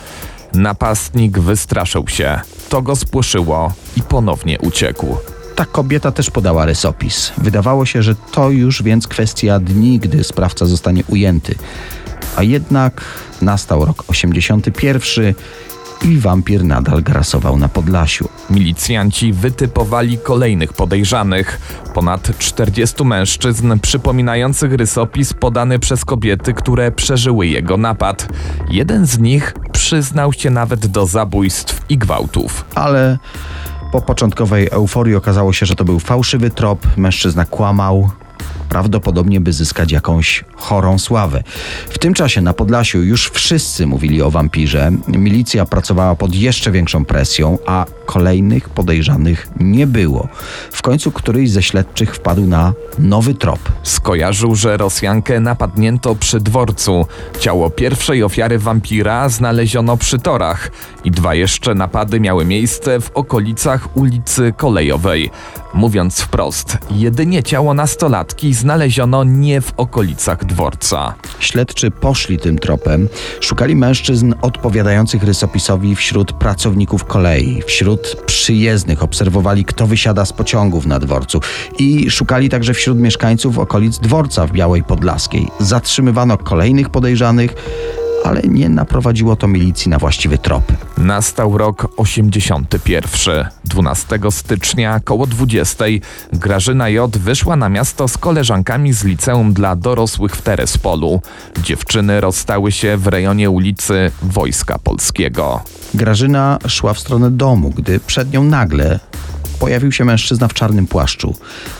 Napastnik 0.57 1.39
wystraszył 1.39 2.07
się. 2.07 2.39
To 2.69 2.81
go 2.81 2.95
spłoszyło 2.95 3.73
i 3.97 4.01
ponownie 4.01 4.59
uciekł. 4.59 5.17
Ta 5.55 5.65
kobieta 5.65 6.11
też 6.11 6.29
podała 6.29 6.65
rysopis. 6.65 7.31
Wydawało 7.37 7.85
się, 7.85 8.03
że 8.03 8.15
to 8.31 8.49
już 8.49 8.83
więc 8.83 9.07
kwestia 9.07 9.59
dni, 9.59 9.99
gdy 9.99 10.23
sprawca 10.23 10.65
zostanie 10.65 11.03
ujęty. 11.07 11.55
A 12.35 12.43
jednak 12.43 13.01
nastał 13.41 13.85
rok 13.85 14.03
81 14.07 15.33
i 16.05 16.17
wampir 16.17 16.63
nadal 16.63 17.03
grasował 17.03 17.57
na 17.57 17.67
Podlasiu. 17.67 18.29
Milicjanci 18.49 19.33
wytypowali 19.33 20.17
kolejnych 20.17 20.73
podejrzanych. 20.73 21.59
Ponad 21.93 22.37
40 22.37 23.05
mężczyzn 23.05 23.79
przypominających 23.79 24.73
rysopis 24.73 25.33
podany 25.33 25.79
przez 25.79 26.05
kobiety, 26.05 26.53
które 26.53 26.91
przeżyły 26.91 27.47
jego 27.47 27.77
napad. 27.77 28.27
Jeden 28.69 29.05
z 29.05 29.19
nich 29.19 29.53
przyznał 29.71 30.33
się 30.33 30.49
nawet 30.49 30.87
do 30.87 31.05
zabójstw 31.05 31.81
i 31.89 31.97
gwałtów. 31.97 32.65
Ale 32.75 33.17
po 33.91 34.01
początkowej 34.01 34.69
euforii 34.71 35.15
okazało 35.15 35.53
się, 35.53 35.65
że 35.65 35.75
to 35.75 35.85
był 35.85 35.99
fałszywy 35.99 36.49
trop, 36.49 36.87
mężczyzna 36.97 37.45
kłamał, 37.45 38.09
prawdopodobnie 38.69 39.41
by 39.41 39.53
zyskać 39.53 39.91
jakąś 39.91 40.45
chorą 40.55 40.99
sławę. 40.99 41.43
W 41.89 41.97
tym 41.97 42.13
czasie 42.13 42.41
na 42.41 42.53
Podlasiu 42.53 43.03
już 43.03 43.29
wszyscy 43.29 43.87
mówili 43.87 44.21
o 44.21 44.31
wampirze. 44.31 44.91
Milicja 45.07 45.65
pracowała 45.65 46.15
pod 46.15 46.35
jeszcze 46.35 46.71
większą 46.71 47.05
presją, 47.05 47.57
a 47.65 47.85
kolejnych 48.05 48.69
podejrzanych 48.69 49.47
nie 49.59 49.87
było. 49.87 50.27
W 50.71 50.81
końcu 50.81 51.11
któryś 51.11 51.51
ze 51.51 51.63
śledczych 51.63 52.15
wpadł 52.15 52.41
na 52.41 52.73
nowy 52.99 53.33
trop. 53.33 53.59
Skojarzył, 53.83 54.55
że 54.55 54.77
Rosjankę 54.77 55.39
napadnięto 55.39 56.15
przy 56.15 56.39
dworcu. 56.39 57.05
Ciało 57.39 57.69
pierwszej 57.69 58.23
ofiary 58.23 58.59
wampira 58.59 59.29
znaleziono 59.29 59.97
przy 59.97 60.19
torach 60.19 60.71
i 61.03 61.11
dwa 61.11 61.35
jeszcze 61.35 61.75
napady 61.75 62.19
miały 62.19 62.45
miejsce 62.45 63.01
w 63.01 63.11
okolicach 63.11 63.97
ulicy 63.97 64.53
Kolejowej. 64.57 65.31
Mówiąc 65.73 66.21
wprost, 66.21 66.77
jedynie 66.91 67.43
ciało 67.43 67.73
nastolatki 67.73 68.53
znaleziono 68.57 69.23
nie 69.23 69.61
w 69.61 69.73
okolicach 69.77 70.45
dworca. 70.45 71.13
Śledczy 71.39 71.91
poszli 71.91 72.39
tym 72.39 72.59
tropem, 72.59 73.09
szukali 73.39 73.75
mężczyzn 73.75 74.33
odpowiadających 74.41 75.23
rysopisowi 75.23 75.95
wśród 75.95 76.33
pracowników 76.33 77.05
kolei, 77.05 77.61
wśród 77.67 78.15
przyjezdnych, 78.25 79.03
obserwowali 79.03 79.65
kto 79.65 79.87
wysiada 79.87 80.25
z 80.25 80.33
pociągów 80.33 80.85
na 80.85 80.99
dworcu 80.99 81.39
i 81.79 82.11
szukali 82.11 82.49
także 82.49 82.73
wśród 82.73 82.99
mieszkańców 82.99 83.57
okolic 83.57 83.99
dworca 83.99 84.47
w 84.47 84.51
Białej 84.51 84.83
Podlaskiej. 84.83 85.47
Zatrzymywano 85.59 86.37
kolejnych 86.37 86.89
podejrzanych, 86.89 87.55
ale 88.27 88.41
nie 88.41 88.69
naprowadziło 88.69 89.35
to 89.35 89.47
milicji 89.47 89.89
na 89.89 89.97
właściwy 89.97 90.37
trop. 90.37 90.71
Nastał 90.97 91.57
rok 91.57 91.87
81. 91.97 93.45
12 93.65 94.19
stycznia 94.29 94.99
koło 94.99 95.27
20 95.27 95.85
Grażyna 96.33 96.89
J. 96.89 97.17
wyszła 97.17 97.55
na 97.55 97.69
miasto 97.69 98.07
z 98.07 98.17
koleżankami 98.17 98.93
z 98.93 99.03
liceum 99.03 99.53
dla 99.53 99.75
dorosłych 99.75 100.35
w 100.35 100.41
Terespolu. 100.41 101.21
Dziewczyny 101.63 102.21
rozstały 102.21 102.71
się 102.71 102.97
w 102.97 103.07
rejonie 103.07 103.49
ulicy 103.49 104.11
Wojska 104.21 104.79
Polskiego. 104.79 105.61
Grażyna 105.93 106.59
szła 106.67 106.93
w 106.93 106.99
stronę 106.99 107.31
domu, 107.31 107.69
gdy 107.69 107.99
przed 107.99 108.33
nią 108.33 108.43
nagle 108.43 108.99
pojawił 109.59 109.91
się 109.91 110.05
mężczyzna 110.05 110.47
w 110.47 110.53
czarnym 110.53 110.87
płaszczu. 110.87 111.35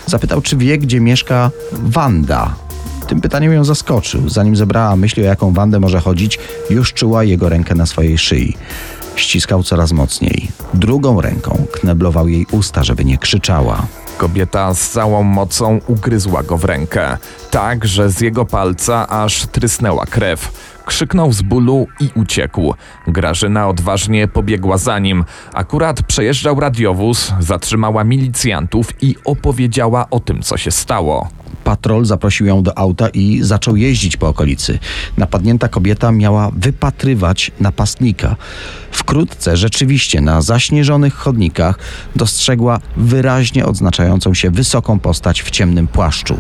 Zapytał, 0.06 0.42
czy 0.42 0.58
wie, 0.58 0.78
gdzie 0.78 1.00
mieszka 1.00 1.52
Wanda. 1.72 2.67
Tym 3.08 3.22
pytaniem 3.22 3.54
ją 3.54 3.64
zaskoczył. 3.64 4.30
Zanim 4.30 4.56
zebrała 4.56 4.96
myśli, 4.96 5.24
o 5.24 5.26
jaką 5.26 5.54
Wandę 5.54 5.80
może 5.80 6.00
chodzić, 6.00 6.40
już 6.70 6.94
czuła 6.94 7.24
jego 7.24 7.50
rękę 7.50 7.76
na 7.76 7.86
swojej 7.86 8.18
szyi. 8.18 8.58
Ściskał 9.16 9.64
coraz 9.64 9.92
mocniej. 9.92 10.48
Drugą 10.74 11.22
ręką 11.22 11.66
kneblował 11.72 12.28
jej 12.28 12.46
usta, 12.52 12.84
żeby 12.84 13.06
nie 13.06 13.18
krzyczała. 13.18 13.88
Kobieta 14.18 14.74
z 14.74 14.90
całą 14.90 15.24
mocą 15.24 15.80
ugryzła 15.88 16.44
go 16.44 16.58
w 16.58 16.66
rękę, 16.66 17.18
tak, 17.52 17.86
że 17.86 18.10
z 18.10 18.22
jego 18.22 18.46
palca 18.46 19.08
aż 19.08 19.46
trysnęła 19.46 20.06
krew. 20.06 20.52
Krzyknął 20.86 21.34
z 21.34 21.42
bólu 21.42 21.88
i 22.00 22.10
uciekł. 22.16 22.74
Grażyna 23.08 23.68
odważnie 23.68 24.28
pobiegła 24.28 24.78
za 24.78 25.00
nim. 25.00 25.26
Akurat 25.54 26.02
przejeżdżał 26.02 26.60
radiowóz, 26.60 27.34
zatrzymała 27.40 28.04
milicjantów 28.04 29.04
i 29.04 29.16
opowiedziała 29.26 30.10
o 30.10 30.20
tym, 30.20 30.42
co 30.42 30.58
się 30.58 30.72
stało. 30.72 31.30
Patrol 31.68 32.06
zaprosił 32.06 32.46
ją 32.46 32.64
do 32.64 32.78
auta 32.78 33.10
i 33.10 33.40
zaczął 33.42 33.76
jeździć 33.76 34.18
po 34.18 34.28
okolicy. 34.28 34.80
Napadnięta 35.18 35.68
kobieta 35.68 36.12
miała 36.12 36.52
wypatrywać 36.56 37.52
napastnika. 37.60 38.36
Wkrótce 38.92 39.58
rzeczywiście 39.58 40.22
na 40.22 40.42
zaśnieżonych 40.42 41.14
chodnikach 41.14 41.80
dostrzegła 42.16 42.80
wyraźnie 42.98 43.66
odznaczającą 43.66 44.34
się 44.34 44.52
wysoką 44.52 45.00
postać 45.00 45.42
w 45.42 45.52
ciemnym 45.52 45.88
płaszczu. 45.88 46.40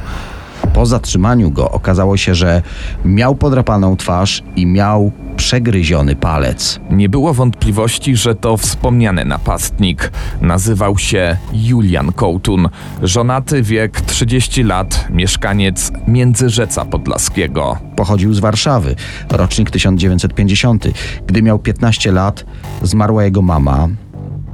Po 0.77 0.85
zatrzymaniu 0.85 1.51
go 1.51 1.71
okazało 1.71 2.17
się, 2.17 2.35
że 2.35 2.61
miał 3.05 3.35
podrapaną 3.35 3.97
twarz 3.97 4.43
i 4.55 4.65
miał 4.65 5.11
przegryziony 5.37 6.15
palec. 6.15 6.79
Nie 6.89 7.09
było 7.09 7.33
wątpliwości, 7.33 8.15
że 8.15 8.35
to 8.35 8.57
wspomniany 8.57 9.25
napastnik. 9.25 10.11
Nazywał 10.41 10.97
się 10.97 11.37
Julian 11.53 12.11
Kołtun. 12.11 12.69
Żonaty 13.03 13.63
wiek 13.63 14.01
30 14.01 14.63
lat, 14.63 15.07
mieszkaniec 15.09 15.91
Międzyrzeca 16.07 16.85
Podlaskiego. 16.85 17.77
Pochodził 17.95 18.33
z 18.33 18.39
Warszawy, 18.39 18.95
rocznik 19.29 19.71
1950. 19.71 20.87
Gdy 21.27 21.41
miał 21.41 21.59
15 21.59 22.11
lat, 22.11 22.45
zmarła 22.81 23.23
jego 23.23 23.41
mama. 23.41 23.87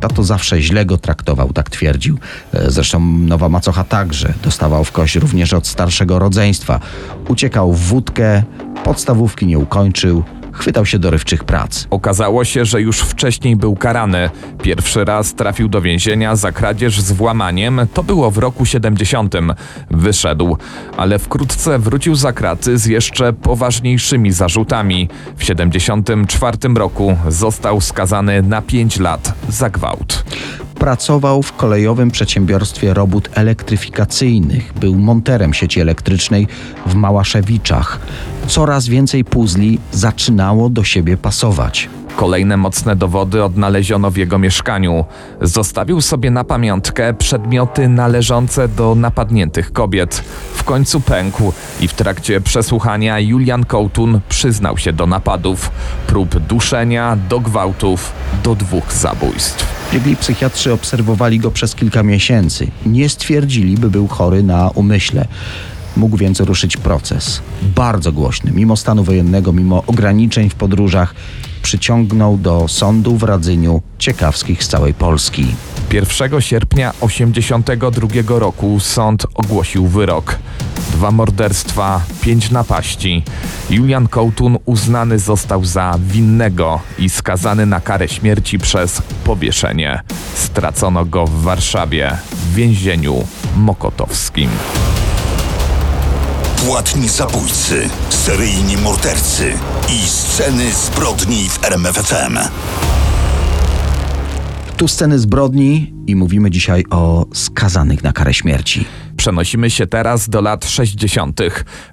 Tato 0.03 0.23
zawsze 0.23 0.61
źle 0.61 0.85
go 0.85 0.97
traktował, 0.97 1.53
tak 1.53 1.69
twierdził. 1.69 2.17
E, 2.53 2.71
Zresztą 2.71 2.99
nowa 2.99 3.49
macocha 3.49 3.83
także 3.83 4.33
dostawał 4.43 4.83
w 4.83 4.91
kość 4.91 5.15
również 5.15 5.53
od 5.53 5.67
starszego 5.67 6.19
rodzeństwa. 6.19 6.79
Uciekał 7.27 7.73
w 7.73 7.79
wódkę, 7.79 8.43
podstawówki 8.83 9.45
nie 9.45 9.59
ukończył, 9.59 10.23
chwytał 10.53 10.85
się 10.85 10.99
dorywczych 10.99 11.43
prac. 11.43 11.87
Okazało 11.89 12.45
się, 12.45 12.65
że 12.65 12.81
już 12.81 12.99
wcześniej 12.99 13.55
był 13.55 13.75
karany. 13.75 14.29
Pierwszy 14.61 15.05
raz 15.05 15.33
trafił 15.33 15.67
do 15.67 15.81
więzienia 15.81 16.35
za 16.35 16.51
kradzież 16.51 17.01
z 17.01 17.11
włamaniem, 17.11 17.81
to 17.93 18.03
było 18.03 18.31
w 18.31 18.37
roku 18.37 18.65
70. 18.65 19.35
Wyszedł, 19.91 20.57
ale 20.97 21.19
wkrótce 21.19 21.79
wrócił 21.79 22.15
za 22.15 22.33
kraty 22.33 22.77
z 22.77 22.85
jeszcze 22.85 23.33
poważniejszymi 23.33 24.31
zarzutami. 24.31 25.09
W 25.37 25.43
74 25.43 26.57
roku 26.75 27.17
został 27.27 27.81
skazany 27.81 28.41
na 28.41 28.61
5 28.61 28.99
lat 28.99 29.33
za 29.49 29.69
gwałt. 29.69 30.23
Pracował 30.79 31.43
w 31.43 31.53
kolejowym 31.53 32.11
przedsiębiorstwie 32.11 32.93
robót 32.93 33.29
elektryfikacyjnych. 33.33 34.73
Był 34.73 34.95
monterem 34.95 35.53
sieci 35.53 35.79
elektrycznej 35.79 36.47
w 36.85 36.95
Małaszewiczach. 36.95 37.99
Coraz 38.47 38.87
więcej 38.87 39.25
puzli 39.25 39.79
zaczynało 39.91 40.69
do 40.69 40.83
siebie 40.83 41.17
pasować. 41.17 41.89
Kolejne 42.15 42.57
mocne 42.57 42.95
dowody 42.95 43.43
odnaleziono 43.43 44.11
w 44.11 44.17
jego 44.17 44.39
mieszkaniu. 44.39 45.05
Zostawił 45.41 46.01
sobie 46.01 46.31
na 46.31 46.43
pamiątkę 46.43 47.13
przedmioty 47.13 47.87
należące 47.87 48.67
do 48.67 48.95
napadniętych 48.95 49.73
kobiet. 49.73 50.23
W 50.53 50.63
końcu 50.63 51.01
pękł 51.01 51.53
i 51.81 51.87
w 51.87 51.93
trakcie 51.93 52.41
przesłuchania 52.41 53.19
Julian 53.19 53.65
Kołtun 53.65 54.19
przyznał 54.29 54.77
się 54.77 54.93
do 54.93 55.07
napadów, 55.07 55.71
prób 56.07 56.39
duszenia, 56.39 57.17
do 57.29 57.39
gwałtów, 57.39 58.11
do 58.43 58.55
dwóch 58.55 58.93
zabójstw. 58.93 59.73
Biegli 59.93 60.15
psychiatrzy 60.15 60.73
obserwowali 60.73 61.39
go 61.39 61.51
przez 61.51 61.75
kilka 61.75 62.03
miesięcy. 62.03 62.67
Nie 62.85 63.09
stwierdzili, 63.09 63.77
by 63.77 63.89
był 63.89 64.07
chory 64.07 64.43
na 64.43 64.69
umyśle. 64.69 65.27
Mógł 65.97 66.17
więc 66.17 66.39
ruszyć 66.39 66.77
proces. 66.77 67.41
Bardzo 67.61 68.11
głośny, 68.11 68.51
mimo 68.51 68.77
stanu 68.77 69.03
wojennego, 69.03 69.53
mimo 69.53 69.83
ograniczeń 69.87 70.49
w 70.49 70.55
podróżach, 70.55 71.15
przyciągnął 71.61 72.37
do 72.37 72.67
sądu 72.67 73.17
w 73.17 73.23
Radzyniu 73.23 73.81
ciekawskich 73.99 74.63
z 74.63 74.67
całej 74.67 74.93
Polski. 74.93 75.45
1 75.91 76.41
sierpnia 76.41 76.91
1982 76.91 78.39
roku 78.39 78.79
sąd 78.79 79.25
ogłosił 79.33 79.87
wyrok. 79.87 80.39
Dwa 80.91 81.11
morderstwa, 81.11 82.01
pięć 82.21 82.51
napaści. 82.51 83.23
Julian 83.69 84.07
Kołtun 84.07 84.57
uznany 84.65 85.19
został 85.19 85.65
za 85.65 85.99
winnego 85.99 86.79
i 86.99 87.09
skazany 87.09 87.65
na 87.65 87.79
karę 87.79 88.07
śmierci 88.07 88.59
przez 88.59 89.01
powieszenie. 89.23 90.01
Stracono 90.35 91.05
go 91.05 91.25
w 91.25 91.41
Warszawie, 91.41 92.17
w 92.31 92.53
więzieniu 92.53 93.27
mokotowskim. 93.57 94.49
Płatni 96.67 97.09
zabójcy, 97.09 97.89
seryjni 98.09 98.77
mordercy 98.77 99.53
i 99.89 100.07
sceny 100.07 100.73
zbrodni 100.73 101.49
w 101.49 101.63
RMFFM. 101.63 102.37
Tu 104.77 104.87
sceny 104.87 105.19
zbrodni 105.19 105.93
i 106.07 106.15
mówimy 106.15 106.51
dzisiaj 106.51 106.83
o 106.89 107.25
skazanych 107.33 108.03
na 108.03 108.13
karę 108.13 108.33
śmierci. 108.33 108.85
Przenosimy 109.23 109.69
się 109.69 109.87
teraz 109.87 110.29
do 110.29 110.41
lat 110.41 110.65
60. 110.65 111.41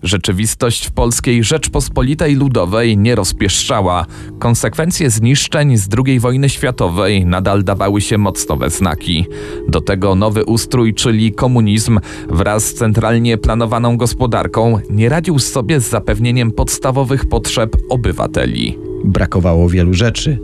Rzeczywistość 0.03 0.87
w 0.87 0.91
polskiej 0.91 1.45
Rzeczpospolitej 1.45 2.35
Ludowej 2.35 2.99
nie 2.99 3.15
rozpieszczała. 3.15 4.07
Konsekwencje 4.39 5.11
zniszczeń 5.11 5.77
z 5.77 5.89
II 6.07 6.21
wojny 6.21 6.49
światowej 6.49 7.27
nadal 7.27 7.65
dawały 7.65 8.01
się 8.01 8.19
mocno 8.19 8.57
we 8.57 8.71
znaki. 8.71 9.27
Do 9.69 9.81
tego 9.81 10.15
nowy 10.15 10.45
ustrój, 10.45 10.95
czyli 10.95 11.33
komunizm, 11.33 12.01
wraz 12.29 12.65
z 12.65 12.75
centralnie 12.75 13.39
planowaną 13.39 13.97
gospodarką, 13.97 14.79
nie 14.91 15.09
radził 15.09 15.39
sobie 15.39 15.81
z 15.81 15.89
zapewnieniem 15.89 16.51
podstawowych 16.51 17.29
potrzeb 17.29 17.77
obywateli. 17.91 18.90
Brakowało 19.05 19.69
wielu 19.69 19.95
rzeczy. 19.95 20.39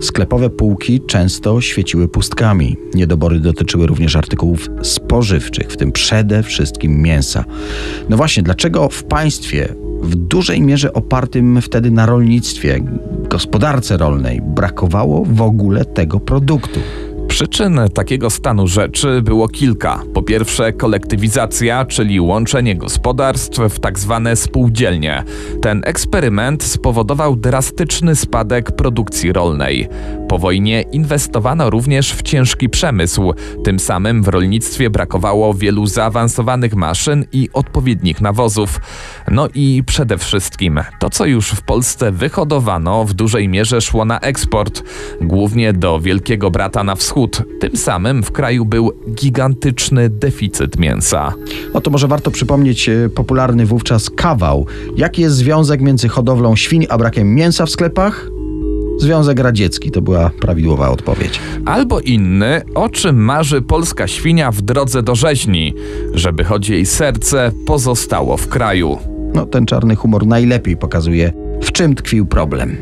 Sklepowe 0.00 0.50
półki 0.50 1.00
często 1.00 1.60
świeciły 1.60 2.08
pustkami. 2.08 2.76
Niedobory 2.94 3.40
dotyczyły 3.40 3.86
również 3.86 4.16
artykułów 4.16 4.70
spożywczych, 4.82 5.68
w 5.68 5.76
tym 5.76 5.92
przede 5.92 6.42
wszystkim 6.42 7.02
mięsa. 7.02 7.44
No 8.08 8.16
właśnie, 8.16 8.42
dlaczego 8.42 8.88
w 8.88 9.04
państwie 9.04 9.74
w 10.02 10.14
dużej 10.14 10.60
mierze 10.60 10.92
opartym 10.92 11.62
wtedy 11.62 11.90
na 11.90 12.06
rolnictwie, 12.06 12.80
gospodarce 13.30 13.96
rolnej, 13.96 14.40
brakowało 14.42 15.24
w 15.24 15.42
ogóle 15.42 15.84
tego 15.84 16.20
produktu? 16.20 16.80
Przyczyn 17.32 17.80
takiego 17.94 18.30
stanu 18.30 18.66
rzeczy 18.66 19.22
było 19.22 19.48
kilka. 19.48 20.02
Po 20.14 20.22
pierwsze, 20.22 20.72
kolektywizacja, 20.72 21.84
czyli 21.84 22.20
łączenie 22.20 22.76
gospodarstw 22.76 23.58
w 23.58 23.80
tak 23.80 23.98
zwane 23.98 24.36
spółdzielnie. 24.36 25.24
Ten 25.62 25.82
eksperyment 25.84 26.62
spowodował 26.62 27.36
drastyczny 27.36 28.16
spadek 28.16 28.72
produkcji 28.76 29.32
rolnej. 29.32 29.88
Po 30.28 30.38
wojnie 30.38 30.82
inwestowano 30.82 31.70
również 31.70 32.12
w 32.12 32.22
ciężki 32.22 32.68
przemysł. 32.68 33.32
Tym 33.64 33.78
samym 33.78 34.22
w 34.22 34.28
rolnictwie 34.28 34.90
brakowało 34.90 35.54
wielu 35.54 35.86
zaawansowanych 35.86 36.74
maszyn 36.74 37.24
i 37.32 37.48
odpowiednich 37.52 38.20
nawozów. 38.20 38.80
No 39.30 39.48
i 39.54 39.82
przede 39.86 40.18
wszystkim 40.18 40.80
to, 40.98 41.10
co 41.10 41.26
już 41.26 41.50
w 41.50 41.62
Polsce 41.62 42.12
wyhodowano, 42.12 43.04
w 43.04 43.14
dużej 43.14 43.48
mierze 43.48 43.80
szło 43.80 44.04
na 44.04 44.20
eksport, 44.20 44.82
głównie 45.20 45.72
do 45.72 46.00
Wielkiego 46.00 46.50
Brata 46.50 46.84
na 46.84 46.94
wschód. 46.94 47.21
Tym 47.60 47.76
samym 47.76 48.22
w 48.22 48.32
kraju 48.32 48.64
był 48.64 48.92
gigantyczny 49.14 50.08
deficyt 50.08 50.78
mięsa. 50.78 51.34
No 51.74 51.80
to 51.80 51.90
może 51.90 52.08
warto 52.08 52.30
przypomnieć 52.30 52.88
e, 52.88 53.08
popularny 53.08 53.66
wówczas 53.66 54.10
kawał. 54.10 54.66
Jaki 54.96 55.22
jest 55.22 55.36
związek 55.36 55.80
między 55.80 56.08
hodowlą 56.08 56.56
świń 56.56 56.86
a 56.88 56.98
brakiem 56.98 57.34
mięsa 57.34 57.66
w 57.66 57.70
sklepach? 57.70 58.28
Związek 58.98 59.38
radziecki 59.38 59.90
to 59.90 60.02
była 60.02 60.30
prawidłowa 60.40 60.90
odpowiedź. 60.90 61.40
Albo 61.64 62.00
inny, 62.00 62.62
o 62.74 62.88
czym 62.88 63.16
marzy 63.16 63.62
polska 63.62 64.08
świnia 64.08 64.50
w 64.50 64.62
drodze 64.62 65.02
do 65.02 65.14
rzeźni, 65.14 65.74
żeby 66.14 66.44
choć 66.44 66.68
jej 66.68 66.86
serce 66.86 67.52
pozostało 67.66 68.36
w 68.36 68.48
kraju. 68.48 68.98
No, 69.34 69.46
ten 69.46 69.66
czarny 69.66 69.96
humor 69.96 70.26
najlepiej 70.26 70.76
pokazuje, 70.76 71.32
w 71.62 71.72
czym 71.72 71.94
tkwił 71.94 72.26
problem. 72.26 72.76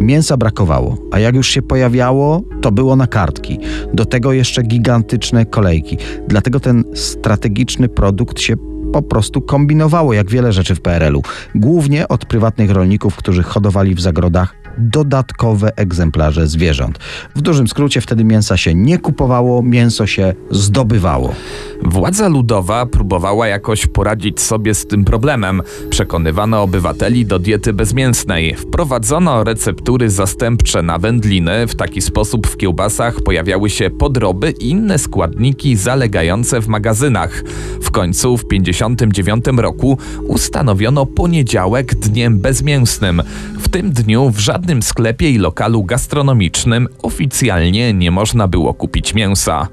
Mięsa 0.00 0.36
brakowało, 0.36 0.98
a 1.10 1.18
jak 1.18 1.34
już 1.34 1.48
się 1.48 1.62
pojawiało, 1.62 2.42
to 2.60 2.72
było 2.72 2.96
na 2.96 3.06
kartki. 3.06 3.58
Do 3.94 4.04
tego 4.04 4.32
jeszcze 4.32 4.62
gigantyczne 4.62 5.46
kolejki. 5.46 5.98
Dlatego 6.28 6.60
ten 6.60 6.84
strategiczny 6.94 7.88
produkt 7.88 8.40
się 8.40 8.56
po 8.92 9.02
prostu 9.02 9.40
kombinowało, 9.42 10.12
jak 10.12 10.30
wiele 10.30 10.52
rzeczy 10.52 10.74
w 10.74 10.80
PRL-u. 10.80 11.22
Głównie 11.54 12.08
od 12.08 12.26
prywatnych 12.26 12.70
rolników, 12.70 13.16
którzy 13.16 13.42
hodowali 13.42 13.94
w 13.94 14.00
zagrodach 14.00 14.59
dodatkowe 14.80 15.76
egzemplarze 15.76 16.46
zwierząt. 16.46 16.98
W 17.36 17.40
dużym 17.40 17.68
skrócie 17.68 18.00
wtedy 18.00 18.24
mięsa 18.24 18.56
się 18.56 18.74
nie 18.74 18.98
kupowało, 18.98 19.62
mięso 19.62 20.06
się 20.06 20.34
zdobywało. 20.50 21.34
Władza 21.82 22.28
ludowa 22.28 22.86
próbowała 22.86 23.48
jakoś 23.48 23.86
poradzić 23.86 24.40
sobie 24.40 24.74
z 24.74 24.86
tym 24.86 25.04
problemem. 25.04 25.62
Przekonywano 25.90 26.62
obywateli 26.62 27.26
do 27.26 27.38
diety 27.38 27.72
bezmięsnej. 27.72 28.54
Wprowadzono 28.54 29.44
receptury 29.44 30.10
zastępcze 30.10 30.82
na 30.82 30.98
wędliny. 30.98 31.66
W 31.66 31.74
taki 31.74 32.00
sposób 32.00 32.46
w 32.46 32.56
kiełbasach 32.56 33.20
pojawiały 33.20 33.70
się 33.70 33.90
podroby 33.90 34.50
i 34.50 34.70
inne 34.70 34.98
składniki 34.98 35.76
zalegające 35.76 36.60
w 36.60 36.68
magazynach. 36.68 37.42
W 37.82 37.90
końcu 37.90 38.36
w 38.36 38.48
1959 38.48 39.58
roku 39.62 39.98
ustanowiono 40.26 41.06
poniedziałek 41.06 41.94
dniem 41.94 42.38
bezmięsnym. 42.38 43.22
W 43.58 43.68
tym 43.68 43.90
dniu 43.90 44.30
w 44.30 44.38
żadnym 44.38 44.69
sklepie 44.78 45.30
i 45.30 45.38
lokalu 45.38 45.84
gastronomicznym 45.84 46.88
oficjalnie 47.02 47.94
nie 47.94 48.10
można 48.10 48.48
było 48.48 48.74
kupić 48.74 49.14
mięsa. 49.14 49.68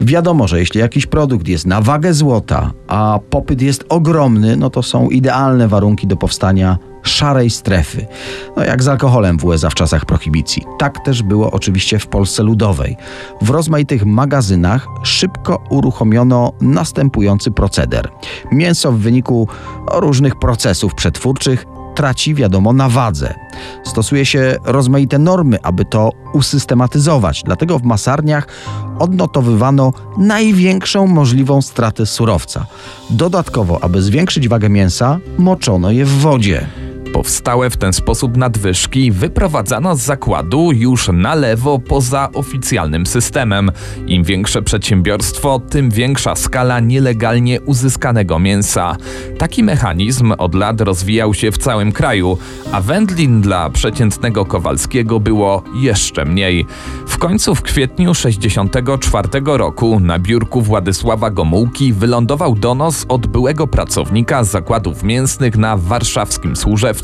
Wiadomo, 0.00 0.48
że 0.48 0.58
jeśli 0.58 0.80
jakiś 0.80 1.06
produkt 1.06 1.48
jest 1.48 1.66
na 1.66 1.80
wagę 1.80 2.14
złota, 2.14 2.70
a 2.88 3.18
popyt 3.30 3.62
jest 3.62 3.84
ogromny, 3.88 4.56
no 4.56 4.70
to 4.70 4.82
są 4.82 5.08
idealne 5.08 5.68
warunki 5.68 6.06
do 6.06 6.16
powstania 6.16 6.78
szarej 7.02 7.50
strefy. 7.50 8.06
No 8.56 8.64
jak 8.64 8.82
z 8.82 8.88
alkoholem 8.88 9.38
w 9.38 9.44
USA 9.44 9.70
w 9.70 9.74
czasach 9.74 10.06
prohibicji. 10.06 10.62
Tak 10.78 11.04
też 11.04 11.22
było 11.22 11.50
oczywiście 11.50 11.98
w 11.98 12.06
Polsce 12.06 12.42
Ludowej. 12.42 12.96
W 13.42 13.50
rozmaitych 13.50 14.06
magazynach 14.06 14.86
szybko 15.02 15.64
uruchomiono 15.70 16.52
następujący 16.60 17.50
proceder. 17.50 18.08
Mięso 18.52 18.92
w 18.92 18.98
wyniku 18.98 19.48
różnych 19.92 20.38
procesów 20.38 20.94
przetwórczych 20.94 21.66
traci, 21.94 22.34
wiadomo, 22.34 22.72
na 22.72 22.88
wadze. 22.88 23.34
Stosuje 23.84 24.26
się 24.26 24.56
rozmaite 24.64 25.18
normy, 25.18 25.58
aby 25.62 25.84
to 25.84 26.10
usystematyzować. 26.32 27.42
Dlatego 27.44 27.78
w 27.78 27.82
masarniach 27.82 28.48
odnotowywano 28.98 29.92
największą 30.18 31.06
możliwą 31.06 31.62
stratę 31.62 32.06
surowca. 32.06 32.66
Dodatkowo, 33.10 33.84
aby 33.84 34.02
zwiększyć 34.02 34.48
wagę 34.48 34.68
mięsa, 34.68 35.18
moczono 35.38 35.90
je 35.90 36.04
w 36.04 36.18
wodzie. 36.18 36.66
Powstałe 37.14 37.70
w 37.70 37.76
ten 37.76 37.92
sposób 37.92 38.36
nadwyżki 38.36 39.10
wyprowadzano 39.10 39.96
z 39.96 40.00
zakładu 40.00 40.72
już 40.72 41.08
na 41.12 41.34
lewo 41.34 41.78
poza 41.78 42.28
oficjalnym 42.32 43.06
systemem. 43.06 43.70
Im 44.06 44.24
większe 44.24 44.62
przedsiębiorstwo, 44.62 45.58
tym 45.70 45.90
większa 45.90 46.34
skala 46.36 46.80
nielegalnie 46.80 47.60
uzyskanego 47.60 48.38
mięsa. 48.38 48.96
Taki 49.38 49.62
mechanizm 49.62 50.32
od 50.38 50.54
lat 50.54 50.80
rozwijał 50.80 51.34
się 51.34 51.52
w 51.52 51.58
całym 51.58 51.92
kraju, 51.92 52.38
a 52.72 52.80
wędlin 52.80 53.40
dla 53.40 53.70
przeciętnego 53.70 54.44
Kowalskiego 54.44 55.20
było 55.20 55.62
jeszcze 55.80 56.24
mniej. 56.24 56.66
W 57.06 57.18
końcu 57.18 57.54
w 57.54 57.62
kwietniu 57.62 58.14
64 58.14 59.28
roku 59.44 60.00
na 60.00 60.18
biurku 60.18 60.62
Władysława 60.62 61.30
Gomułki 61.30 61.92
wylądował 61.92 62.54
donos 62.54 63.06
od 63.08 63.26
byłego 63.26 63.66
pracownika 63.66 64.44
zakładów 64.44 65.02
mięsnych 65.02 65.56
na 65.56 65.76
warszawskim 65.76 66.56
Służewcu. 66.56 67.03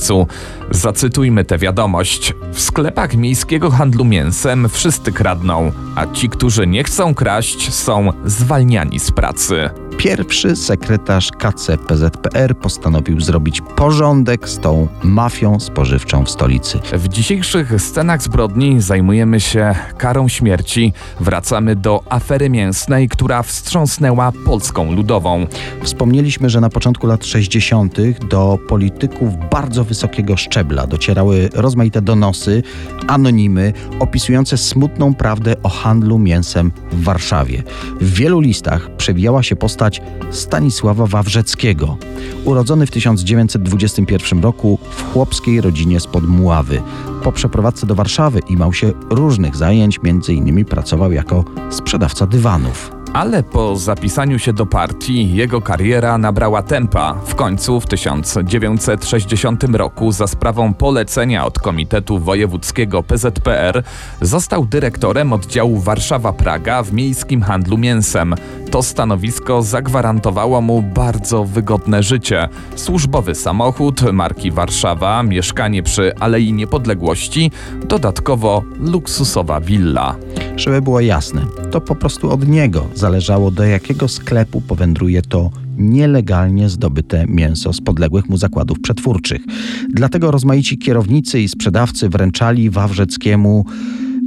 Zacytujmy 0.71 1.45
tę 1.45 1.59
wiadomość. 1.59 2.35
W 2.53 2.61
sklepach 2.61 3.17
miejskiego 3.17 3.71
handlu 3.71 4.05
mięsem 4.05 4.69
wszyscy 4.69 5.13
kradną, 5.13 5.73
a 5.97 6.07
ci, 6.07 6.29
którzy 6.29 6.67
nie 6.67 6.85
chcą 6.85 7.15
kraść, 7.15 7.75
są 7.75 8.13
zwalniani 8.25 9.01
z 9.01 9.11
pracy. 9.11 9.71
Pierwszy 10.01 10.57
sekretarz 10.57 11.31
KCPZPR 11.31 12.57
postanowił 12.57 13.21
zrobić 13.21 13.63
porządek 13.77 14.49
z 14.49 14.59
tą 14.59 14.89
mafią 15.03 15.61
spożywczą 15.61 16.25
w 16.25 16.31
stolicy. 16.31 16.79
W 16.93 17.09
dzisiejszych 17.09 17.83
scenach 17.83 18.23
zbrodni 18.23 18.81
zajmujemy 18.81 19.41
się 19.41 19.75
karą 19.99 20.29
śmierci. 20.29 20.93
Wracamy 21.21 21.77
do 21.77 22.03
afery 22.09 22.51
mięsnej, 22.51 23.09
która 23.09 23.43
wstrząsnęła 23.43 24.33
Polską 24.45 24.93
Ludową. 24.93 25.47
Wspomnieliśmy, 25.83 26.51
że 26.51 26.61
na 26.61 26.69
początku 26.69 27.07
lat 27.07 27.27
60. 27.27 27.97
do 28.29 28.59
polityków 28.69 29.51
bardzo 29.51 29.85
wysokiego 29.91 30.37
szczebla 30.37 30.87
docierały 30.87 31.49
rozmaite 31.55 32.03
donosy, 32.03 32.63
anonimy 33.07 33.73
opisujące 33.99 34.57
smutną 34.57 35.15
prawdę 35.15 35.55
o 35.63 35.69
handlu 35.69 36.19
mięsem 36.19 36.73
w 36.93 37.05
Warszawie. 37.05 37.63
W 38.01 38.15
wielu 38.15 38.41
listach 38.41 38.97
przewijała 38.97 39.43
się 39.43 39.57
postać 39.57 40.03
Stanisława 40.31 41.07
Wawrzeckiego, 41.07 41.97
urodzony 42.45 42.87
w 42.87 42.91
1921 42.91 44.43
roku 44.43 44.79
w 44.91 45.13
chłopskiej 45.13 45.61
rodzinie 45.61 46.01
spod 46.01 46.25
Muławy. 46.25 46.83
Po 47.23 47.33
przeprowadzce 47.33 47.87
do 47.87 47.95
Warszawy 47.95 48.41
imał 48.49 48.73
się 48.73 48.93
różnych 49.11 49.57
zajęć, 49.57 50.01
m.in. 50.05 50.65
pracował 50.65 51.13
jako 51.13 51.45
sprzedawca 51.71 52.27
dywanów. 52.27 53.00
Ale 53.13 53.43
po 53.43 53.77
zapisaniu 53.77 54.39
się 54.39 54.53
do 54.53 54.67
partii 54.67 55.35
jego 55.35 55.61
kariera 55.61 56.19
nabrała 56.19 56.63
tempa. 56.63 57.15
W 57.15 57.35
końcu 57.35 57.81
w 57.81 57.87
1960 57.87 59.65
roku 59.65 60.13
za 60.13 60.27
sprawą 60.27 60.75
polecenia 60.75 61.47
od 61.47 61.59
Komitetu 61.59 62.19
Wojewódzkiego 62.19 63.03
PZPR 63.03 63.83
został 64.21 64.67
dyrektorem 64.67 65.33
oddziału 65.33 65.81
Warszawa-Praga 65.81 66.83
w 66.83 66.93
miejskim 66.93 67.43
handlu 67.43 67.79
mięsem. 67.79 68.35
To 68.71 68.83
stanowisko 68.83 69.63
zagwarantowało 69.63 70.61
mu 70.61 70.83
bardzo 70.83 71.45
wygodne 71.45 72.03
życie. 72.03 72.49
Służbowy 72.77 73.35
samochód 73.35 74.13
marki 74.13 74.51
Warszawa, 74.51 75.23
mieszkanie 75.23 75.83
przy 75.83 76.15
Alei 76.15 76.53
Niepodległości, 76.53 77.51
dodatkowo 77.85 78.63
luksusowa 78.81 79.61
willa. 79.61 80.17
Żeby 80.57 80.83
było 80.83 81.01
jasne, 81.01 81.43
to 81.71 81.81
po 81.81 81.95
prostu 81.95 82.31
od 82.31 82.49
niego 82.49 82.87
zależało, 83.01 83.51
do 83.51 83.65
jakiego 83.65 84.09
sklepu 84.09 84.61
powędruje 84.61 85.23
to 85.23 85.51
nielegalnie 85.79 86.69
zdobyte 86.69 87.27
mięso 87.27 87.73
z 87.73 87.81
podległych 87.81 88.29
mu 88.29 88.37
zakładów 88.37 88.81
przetwórczych. 88.81 89.45
Dlatego 89.89 90.31
rozmaici 90.31 90.79
kierownicy 90.79 91.41
i 91.41 91.49
sprzedawcy 91.49 92.09
wręczali 92.09 92.71
Wawrzeckiemu 92.71 93.65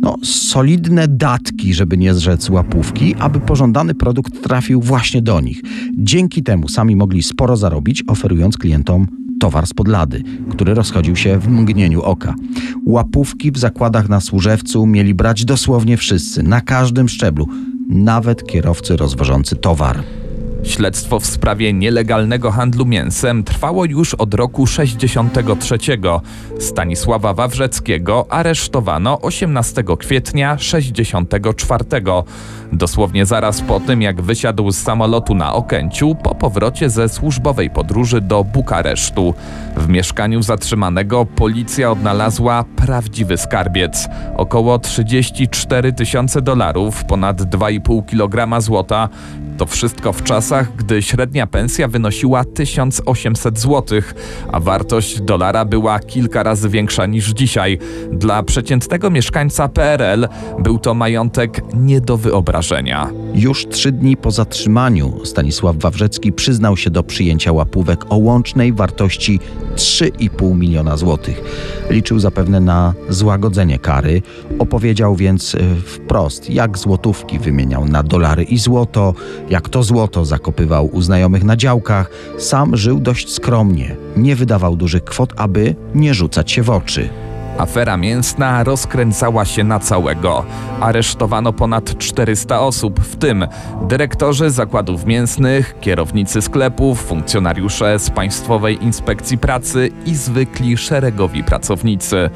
no, 0.02 0.18
solidne 0.24 1.08
datki, 1.08 1.74
żeby 1.74 1.98
nie 1.98 2.14
zrzec 2.14 2.50
łapówki, 2.50 3.16
aby 3.20 3.40
pożądany 3.40 3.96
produkt 3.96 4.44
trafił 4.44 4.82
właśnie 4.82 5.22
do 5.22 5.42
nich. 5.42 5.62
Dzięki 5.98 6.44
temu 6.44 6.70
sami 6.70 6.96
mogli 6.96 7.24
sporo 7.24 7.58
zarobić, 7.58 8.04
oferując 8.08 8.58
klientom 8.58 9.08
towar 9.40 9.68
z 9.68 9.74
podlady, 9.74 10.24
który 10.50 10.74
rozchodził 10.74 11.16
się 11.16 11.40
w 11.40 11.48
mgnieniu 11.48 12.02
oka. 12.02 12.36
Łapówki 12.86 13.52
w 13.52 13.58
zakładach 13.58 14.10
na 14.10 14.22
Służewcu 14.22 14.86
mieli 14.86 15.14
brać 15.14 15.46
dosłownie 15.46 15.98
wszyscy, 15.98 16.44
na 16.44 16.62
każdym 16.62 17.10
szczeblu, 17.10 17.48
nawet 17.90 18.48
kierowcy 18.48 18.98
rozwożący 18.98 19.56
towar. 19.56 20.04
Śledztwo 20.64 21.20
w 21.20 21.26
sprawie 21.26 21.74
nielegalnego 21.74 22.52
handlu 22.52 22.86
mięsem 22.86 23.44
trwało 23.44 23.86
już 23.86 24.14
od 24.14 24.34
roku 24.34 24.68
63. 24.68 25.78
Stanisława 26.60 27.34
Wawrzeckiego 27.34 28.26
aresztowano 28.30 29.22
18 29.22 29.84
kwietnia 30.00 30.58
64. 30.58 31.86
Dosłownie 32.74 33.26
zaraz 33.26 33.62
po 33.62 33.80
tym, 33.80 34.02
jak 34.02 34.22
wysiadł 34.22 34.72
z 34.72 34.78
samolotu 34.78 35.36
na 35.36 35.54
Okęciu 35.54 36.16
po 36.16 36.36
powrocie 36.36 36.90
ze 36.90 37.10
służbowej 37.10 37.70
podróży 37.70 38.22
do 38.22 38.44
Bukaresztu. 38.44 39.34
W 39.78 39.88
mieszkaniu 39.88 40.42
zatrzymanego 40.42 41.26
policja 41.26 41.92
odnalazła 41.92 42.66
prawdziwy 42.76 43.38
skarbiec. 43.38 44.08
Około 44.38 44.80
34 44.80 45.94
tysiące 45.94 46.42
dolarów, 46.42 47.04
ponad 47.04 47.42
2,5 47.42 48.06
kg 48.06 48.62
złota. 48.62 49.10
To 49.58 49.66
wszystko 49.66 50.14
w 50.14 50.24
czasach, 50.24 50.53
gdy 50.78 51.02
średnia 51.02 51.48
pensja 51.48 51.88
wynosiła 51.88 52.44
1800 52.44 53.60
zł, 53.60 54.02
a 54.52 54.60
wartość 54.60 55.22
dolara 55.22 55.66
była 55.66 56.00
kilka 56.00 56.44
razy 56.44 56.70
większa 56.70 57.06
niż 57.06 57.30
dzisiaj. 57.30 57.80
Dla 58.12 58.44
przeciętnego 58.44 59.10
mieszkańca 59.10 59.68
PRL 59.68 60.28
był 60.60 60.80
to 60.80 60.94
majątek 60.94 61.62
nie 61.74 62.02
do 62.02 62.18
wyobrażenia. 62.18 63.10
Już 63.34 63.68
trzy 63.68 63.92
dni 63.92 64.18
po 64.18 64.32
zatrzymaniu 64.32 65.26
Stanisław 65.26 65.78
Wawrzecki 65.78 66.32
przyznał 66.32 66.78
się 66.78 66.90
do 66.90 67.04
przyjęcia 67.04 67.52
łapówek 67.52 68.06
o 68.10 68.18
łącznej 68.18 68.74
wartości 68.74 69.40
3,5 69.76 70.56
miliona 70.56 70.98
złotych. 70.98 71.42
Liczył 71.90 72.20
zapewne 72.20 72.60
na 72.60 72.94
złagodzenie 73.10 73.80
kary. 73.80 74.22
Opowiedział 74.60 75.16
więc 75.16 75.56
e, 75.56 75.60
wprost, 75.86 76.50
jak 76.50 76.78
złotówki 76.78 77.40
wymieniał 77.40 77.86
na 77.86 78.04
dolary 78.04 78.44
i 78.44 78.58
złoto, 78.58 79.14
jak 79.50 79.70
to 79.70 79.84
złoto 79.84 80.26
zakopywał 80.44 80.90
u 80.96 81.02
znajomych 81.02 81.44
na 81.44 81.56
działkach. 81.56 82.10
Sam 82.38 82.78
żył 82.78 83.00
dość 83.00 83.34
skromnie, 83.34 83.96
nie 84.18 84.36
wydawał 84.36 84.76
dużych 84.76 85.04
kwot, 85.04 85.34
aby 85.38 85.76
nie 85.96 86.14
rzucać 86.14 86.52
się 86.52 86.64
w 86.64 86.70
oczy. 86.70 87.10
Afera 87.58 87.98
mięsna 87.98 88.64
rozkręcała 88.64 89.46
się 89.46 89.64
na 89.64 89.80
całego. 89.80 90.46
Aresztowano 90.80 91.54
ponad 91.54 91.98
400 91.98 92.60
osób, 92.60 93.00
w 93.00 93.16
tym 93.16 93.48
dyrektorzy 93.88 94.50
zakładów 94.50 95.06
mięsnych, 95.06 95.76
kierownicy 95.82 96.42
sklepów, 96.42 97.02
funkcjonariusze 97.02 98.00
z 98.00 98.10
Państwowej 98.10 98.84
Inspekcji 98.84 99.38
Pracy 99.38 99.90
i 100.06 100.16
zwykli 100.16 100.78
szeregowi 100.78 101.44
pracownicy. 101.44 102.30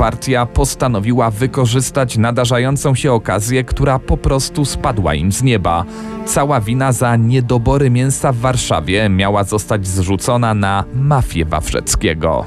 Partia 0.00 0.46
postanowiła 0.46 1.30
wykorzystać 1.30 2.18
nadarzającą 2.18 2.94
się 2.94 3.12
okazję, 3.12 3.64
która 3.64 3.98
po 3.98 4.16
prostu 4.16 4.64
spadła 4.64 5.14
im 5.14 5.32
z 5.32 5.42
nieba. 5.42 5.84
Cała 6.26 6.60
wina 6.60 6.92
za 6.92 7.16
niedobory 7.16 7.90
mięsa 7.90 8.32
w 8.32 8.36
Warszawie 8.36 9.08
miała 9.08 9.44
zostać 9.44 9.86
zrzucona 9.86 10.54
na 10.54 10.84
mafię 10.94 11.44
Wawrzeckiego. 11.44 12.46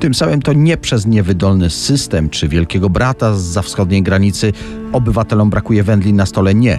Tym 0.00 0.14
samym 0.14 0.42
to 0.42 0.52
nie 0.52 0.76
przez 0.76 1.06
niewydolny 1.06 1.70
system 1.70 2.30
czy 2.30 2.48
wielkiego 2.48 2.90
brata 2.90 3.34
z 3.34 3.40
za 3.40 3.62
wschodniej 3.62 4.02
granicy 4.02 4.52
obywatelom 4.92 5.50
brakuje 5.50 5.82
wędlin 5.82 6.16
na 6.16 6.26
stole, 6.26 6.54
nie. 6.54 6.78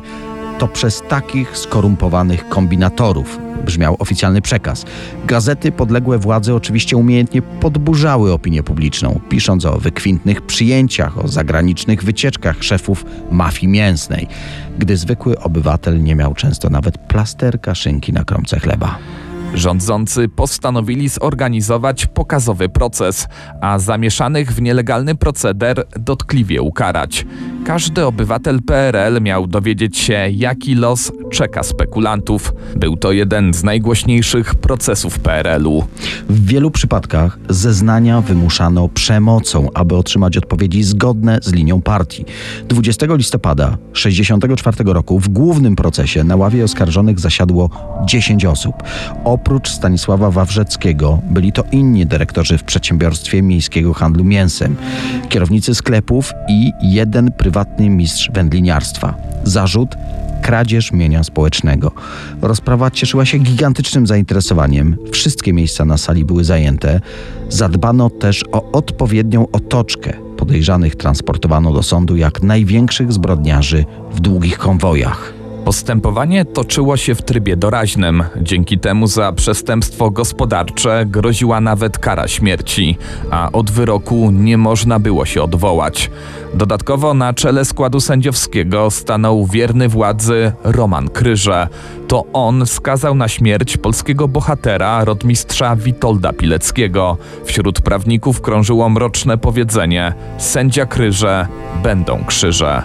To 0.60 0.68
przez 0.68 1.04
takich 1.10 1.58
skorumpowanych 1.58 2.50
kombinatorów, 2.50 3.40
brzmiał 3.66 3.96
oficjalny 4.00 4.42
przekaz. 4.42 4.86
Gazety 5.26 5.72
podległe 5.72 6.18
władzy 6.18 6.54
oczywiście 6.54 6.98
umiejętnie 6.98 7.42
podburzały 7.42 8.34
opinię 8.34 8.64
publiczną, 8.64 9.20
pisząc 9.30 9.66
o 9.66 9.78
wykwintnych 9.78 10.42
przyjęciach, 10.42 11.18
o 11.18 11.28
zagranicznych 11.28 12.04
wycieczkach 12.04 12.64
szefów 12.64 13.06
mafii 13.32 13.68
mięsnej, 13.68 14.28
gdy 14.80 14.98
zwykły 14.98 15.40
obywatel 15.40 16.04
nie 16.04 16.16
miał 16.16 16.34
często 16.34 16.70
nawet 16.70 16.98
plasterka 16.98 17.76
szynki 17.76 18.14
na 18.14 18.24
kromce 18.24 18.60
chleba. 18.60 18.98
Rządzący 19.54 20.30
postanowili 20.30 21.10
zorganizować 21.10 22.06
pokazowy 22.06 22.70
proces, 22.70 23.28
a 23.62 23.80
zamieszanych 23.80 24.52
w 24.52 24.62
nielegalny 24.62 25.16
proceder 25.16 25.86
dotkliwie 26.00 26.62
ukarać. 26.62 27.26
Każdy 27.66 28.06
obywatel 28.06 28.62
PRL 28.62 29.22
miał 29.22 29.48
dowiedzieć 29.48 29.98
się, 29.98 30.28
jaki 30.32 30.76
los 30.76 31.12
czeka 31.32 31.64
spekulantów. 31.64 32.54
Był 32.76 32.98
to 32.98 33.12
jeden 33.12 33.54
z 33.54 33.64
najgłośniejszych 33.64 34.56
procesów 34.56 35.20
PRL-u. 35.20 35.84
W 36.30 36.46
wielu 36.46 36.72
przypadkach 36.72 37.40
zeznania 37.50 38.22
wymuszano 38.22 38.90
przemocą, 38.90 39.68
aby 39.74 39.96
otrzymać 39.96 40.38
odpowiedzi 40.38 40.84
zgodne 40.84 41.40
z 41.42 41.54
linią 41.54 41.82
partii. 41.82 42.26
20 42.68 43.06
listopada 43.16 43.78
1964 43.94 44.94
roku 44.94 45.20
w 45.20 45.30
głównym 45.30 45.76
procesie 45.76 46.24
na 46.24 46.36
ławie 46.36 46.64
oskarżonych 46.64 47.20
zasiadło 47.20 47.70
10 48.06 48.46
osób. 48.46 48.76
Oprócz 49.44 49.70
Stanisława 49.70 50.32
Wawrzeckiego 50.32 51.22
byli 51.30 51.52
to 51.52 51.64
inni 51.72 52.06
dyrektorzy 52.06 52.58
w 52.58 52.64
przedsiębiorstwie 52.64 53.42
miejskiego 53.42 53.94
handlu 53.94 54.24
mięsem, 54.24 54.76
kierownicy 55.30 55.76
sklepów 55.76 56.34
i 56.50 56.72
jeden 56.82 57.32
prywatny 57.32 57.90
mistrz 57.90 58.32
wędliniarstwa. 58.34 59.14
Zarzut 59.44 59.96
kradzież 60.42 60.92
mienia 60.92 61.24
społecznego. 61.24 61.92
Rozprawa 62.42 62.92
cieszyła 62.92 63.26
się 63.26 63.38
gigantycznym 63.38 64.08
zainteresowaniem. 64.08 64.98
Wszystkie 65.12 65.54
miejsca 65.54 65.86
na 65.86 65.98
sali 65.98 66.26
były 66.26 66.44
zajęte. 66.44 67.00
Zadbano 67.50 68.10
też 68.10 68.44
o 68.52 68.72
odpowiednią 68.72 69.48
otoczkę. 69.52 70.14
Podejrzanych 70.38 70.96
transportowano 70.96 71.74
do 71.74 71.84
sądu 71.84 72.16
jak 72.16 72.44
największych 72.44 73.14
zbrodniarzy 73.14 73.86
w 74.12 74.20
długich 74.20 74.58
konwojach. 74.58 75.43
Postępowanie 75.66 76.46
toczyło 76.46 76.98
się 76.98 77.16
w 77.16 77.22
trybie 77.22 77.58
doraźnym. 77.58 78.24
Dzięki 78.42 78.80
temu 78.80 79.08
za 79.08 79.32
przestępstwo 79.32 80.12
gospodarcze 80.12 81.06
groziła 81.06 81.62
nawet 81.62 81.98
kara 81.98 82.28
śmierci, 82.28 82.98
a 83.32 83.52
od 83.52 83.72
wyroku 83.72 84.32
nie 84.32 84.58
można 84.58 85.00
było 85.00 85.26
się 85.26 85.44
odwołać. 85.44 86.12
Dodatkowo 86.54 87.14
na 87.14 87.34
czele 87.34 87.66
składu 87.66 88.00
sędziowskiego 88.00 88.92
stanął 88.92 89.46
wierny 89.46 89.90
władzy 89.90 90.52
Roman 90.64 91.10
Kryże. 91.10 91.68
To 92.08 92.26
on 92.34 92.66
skazał 92.66 93.16
na 93.16 93.28
śmierć 93.28 93.78
polskiego 93.78 94.28
bohatera, 94.28 95.06
rodmistrza 95.06 95.76
Witolda 95.76 96.34
Pileckiego. 96.34 97.18
Wśród 97.46 97.82
prawników 97.82 98.42
krążyło 98.42 98.90
mroczne 98.90 99.38
powiedzenie: 99.38 100.14
sędzia 100.38 100.86
Kryże 100.86 101.48
będą 101.84 102.26
krzyże 102.26 102.84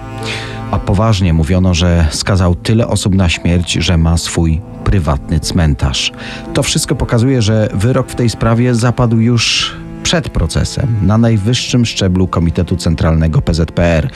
a 0.70 0.78
poważnie 0.78 1.32
mówiono, 1.32 1.74
że 1.74 2.06
skazał 2.10 2.54
tyle 2.54 2.88
osób 2.88 3.14
na 3.14 3.28
śmierć, 3.28 3.72
że 3.72 3.98
ma 3.98 4.16
swój 4.16 4.60
prywatny 4.84 5.40
cmentarz. 5.40 6.12
To 6.54 6.62
wszystko 6.62 6.94
pokazuje, 6.94 7.42
że 7.42 7.68
wyrok 7.74 8.10
w 8.10 8.14
tej 8.14 8.30
sprawie 8.30 8.74
zapadł 8.74 9.16
już 9.16 9.74
przed 10.02 10.28
procesem 10.28 10.88
na 11.02 11.18
najwyższym 11.18 11.86
szczeblu 11.86 12.28
Komitetu 12.28 12.76
Centralnego 12.76 13.42
PZPR. 13.42 14.10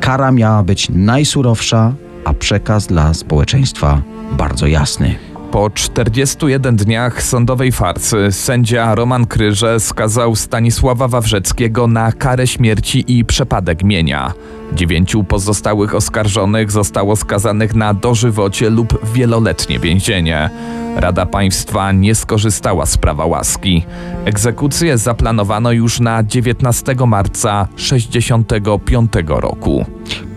Kara 0.00 0.32
miała 0.32 0.62
być 0.62 0.88
najsurowsza, 0.88 1.92
a 2.24 2.34
przekaz 2.34 2.86
dla 2.86 3.14
społeczeństwa 3.14 4.02
bardzo 4.32 4.66
jasny. 4.66 5.14
Po 5.50 5.70
41 5.70 6.76
dniach 6.76 7.22
sądowej 7.22 7.72
farsy 7.72 8.28
sędzia 8.30 8.94
Roman 8.94 9.26
Kryże 9.26 9.80
skazał 9.80 10.36
Stanisława 10.36 11.08
Wawrzeckiego 11.08 11.86
na 11.86 12.12
karę 12.12 12.46
śmierci 12.46 13.18
i 13.18 13.24
przepadek 13.24 13.82
mienia. 13.82 14.32
Dziewięciu 14.74 15.24
pozostałych 15.24 15.94
oskarżonych 15.94 16.70
zostało 16.70 17.16
skazanych 17.16 17.74
na 17.74 17.94
dożywocie 17.94 18.70
lub 18.70 19.12
wieloletnie 19.14 19.78
więzienie. 19.78 20.50
Rada 20.96 21.26
Państwa 21.26 21.92
nie 21.92 22.14
skorzystała 22.14 22.86
z 22.86 22.96
prawa 22.96 23.26
łaski. 23.26 23.84
Egzekucję 24.24 24.98
zaplanowano 24.98 25.72
już 25.72 26.00
na 26.00 26.24
19 26.24 26.94
marca 27.06 27.68
1965 27.76 29.12
roku. 29.26 29.84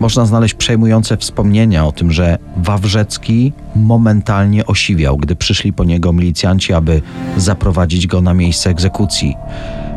Można 0.00 0.26
znaleźć 0.26 0.54
przejmujące 0.54 1.16
wspomnienia 1.16 1.86
o 1.86 1.92
tym, 1.92 2.12
że 2.12 2.38
Wawrzecki 2.56 3.52
momentalnie 3.76 4.66
osiwiał, 4.66 5.16
gdy 5.16 5.36
przyszli 5.36 5.72
po 5.72 5.84
niego 5.84 6.12
milicjanci, 6.12 6.72
aby 6.72 7.02
zaprowadzić 7.36 8.06
go 8.06 8.20
na 8.20 8.34
miejsce 8.34 8.70
egzekucji. 8.70 9.36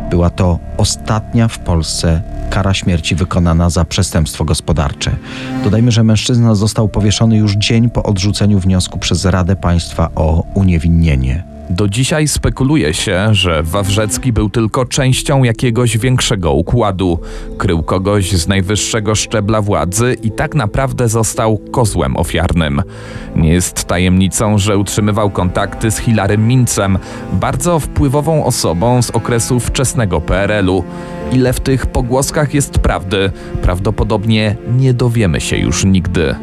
Była 0.10 0.30
to 0.30 0.60
ostatnia 0.78 1.48
w 1.48 1.60
Polsce 1.60 2.22
kara 2.50 2.74
śmierci 2.74 3.16
wykonana 3.16 3.70
za 3.70 3.86
przestępstwo 3.86 4.46
gospodarcze. 4.46 5.12
Dodajmy, 5.64 5.92
że 5.92 6.04
mężczyzna 6.04 6.56
został 6.56 6.90
powieszony 6.90 7.38
już 7.38 7.56
dzień 7.56 7.90
po 7.90 8.04
odrzuceniu 8.04 8.60
wniosku 8.60 9.00
przez 9.00 9.26
Radę 9.26 9.56
Państwa 9.56 10.10
o 10.16 10.44
uniewinnienie. 10.54 11.57
Do 11.70 11.88
dzisiaj 11.88 12.28
spekuluje 12.28 12.94
się, 12.94 13.28
że 13.32 13.64
Wawrzecki 13.64 14.34
był 14.34 14.50
tylko 14.50 14.86
częścią 14.86 15.44
jakiegoś 15.44 15.98
większego 15.98 16.54
układu. 16.54 17.20
Krył 17.58 17.84
kogoś 17.84 18.32
z 18.32 18.48
najwyższego 18.48 19.16
szczebla 19.16 19.62
władzy 19.62 20.18
i 20.24 20.32
tak 20.32 20.56
naprawdę 20.56 21.10
został 21.10 21.58
kozłem 21.58 22.18
ofiarnym. 22.18 22.82
Nie 23.36 23.54
jest 23.54 23.84
tajemnicą, 23.84 24.58
że 24.58 24.78
utrzymywał 24.78 25.30
kontakty 25.30 25.92
z 25.92 25.98
Hilarym 25.98 26.48
Mincem, 26.48 26.98
bardzo 27.34 27.80
wpływową 27.80 28.46
osobą 28.46 29.02
z 29.02 29.10
okresu 29.10 29.60
wczesnego 29.60 30.22
PRL-u. 30.22 30.84
Ile 31.32 31.54
w 31.54 31.60
tych 31.60 31.86
pogłoskach 31.86 32.54
jest 32.54 32.80
prawdy, 32.80 33.32
prawdopodobnie 33.62 34.56
nie 34.78 34.94
dowiemy 34.94 35.42
się 35.42 35.58
już 35.58 35.86
nigdy. 35.86 36.36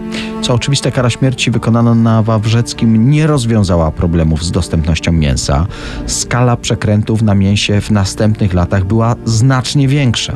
Co 0.45 0.55
oczywiste, 0.55 0.93
kara 0.93 1.11
śmierci 1.11 1.51
wykonana 1.51 1.95
na 1.95 2.23
Wawrzeckim 2.23 3.11
nie 3.11 3.27
rozwiązała 3.27 3.91
problemów 3.91 4.45
z 4.45 4.51
dostępnością 4.51 5.13
mięsa. 5.13 5.67
Skala 6.07 6.57
przekrętów 6.57 7.23
na 7.23 7.35
mięsie 7.35 7.81
w 7.81 7.91
następnych 7.91 8.55
latach 8.55 8.85
była 8.85 9.17
znacznie 9.25 9.89
większa. 9.89 10.33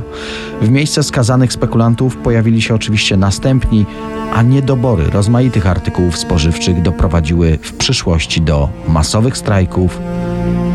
W 0.63 0.71
miejsce 0.71 1.03
skazanych 1.03 1.53
spekulantów 1.53 2.17
pojawili 2.17 2.63
się 2.63 2.75
oczywiście 2.75 3.17
następni, 3.17 3.87
a 4.35 4.43
niedobory 4.43 5.11
rozmaitych 5.11 5.67
artykułów 5.67 6.19
spożywczych 6.19 6.83
doprowadziły 6.83 7.59
w 7.63 7.73
przyszłości 7.73 8.41
do 8.41 8.69
masowych 8.89 9.39
strajków 9.39 10.01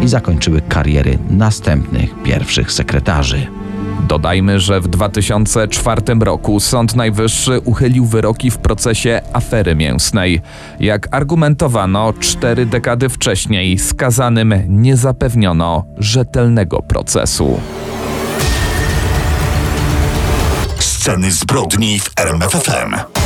i 0.04 0.08
zakończyły 0.08 0.62
kariery 0.62 1.18
następnych 1.30 2.24
pierwszych 2.24 2.72
sekretarzy. 2.72 3.62
Dodajmy, 4.08 4.60
że 4.60 4.82
w 4.82 4.88
2004 4.88 6.01
roku 6.20 6.60
Sąd 6.60 6.95
Najwyższy 6.95 7.60
uchylił 7.60 8.06
wyroki 8.06 8.51
w 8.51 8.58
procesie 8.58 9.22
afery 9.34 9.76
mięsnej. 9.76 10.41
Jak 10.80 11.08
argumentowano, 11.12 12.14
cztery 12.20 12.66
dekady 12.66 13.10
wcześniej 13.10 13.80
skazanym 13.80 14.54
nie 14.68 14.97
zapewniono 14.97 15.86
rzetelnego 15.97 16.82
procesu. 16.82 17.60
Sceny 20.80 21.32
zbrodni 21.32 21.99
w 21.99 22.12
RMFFM. 22.20 23.23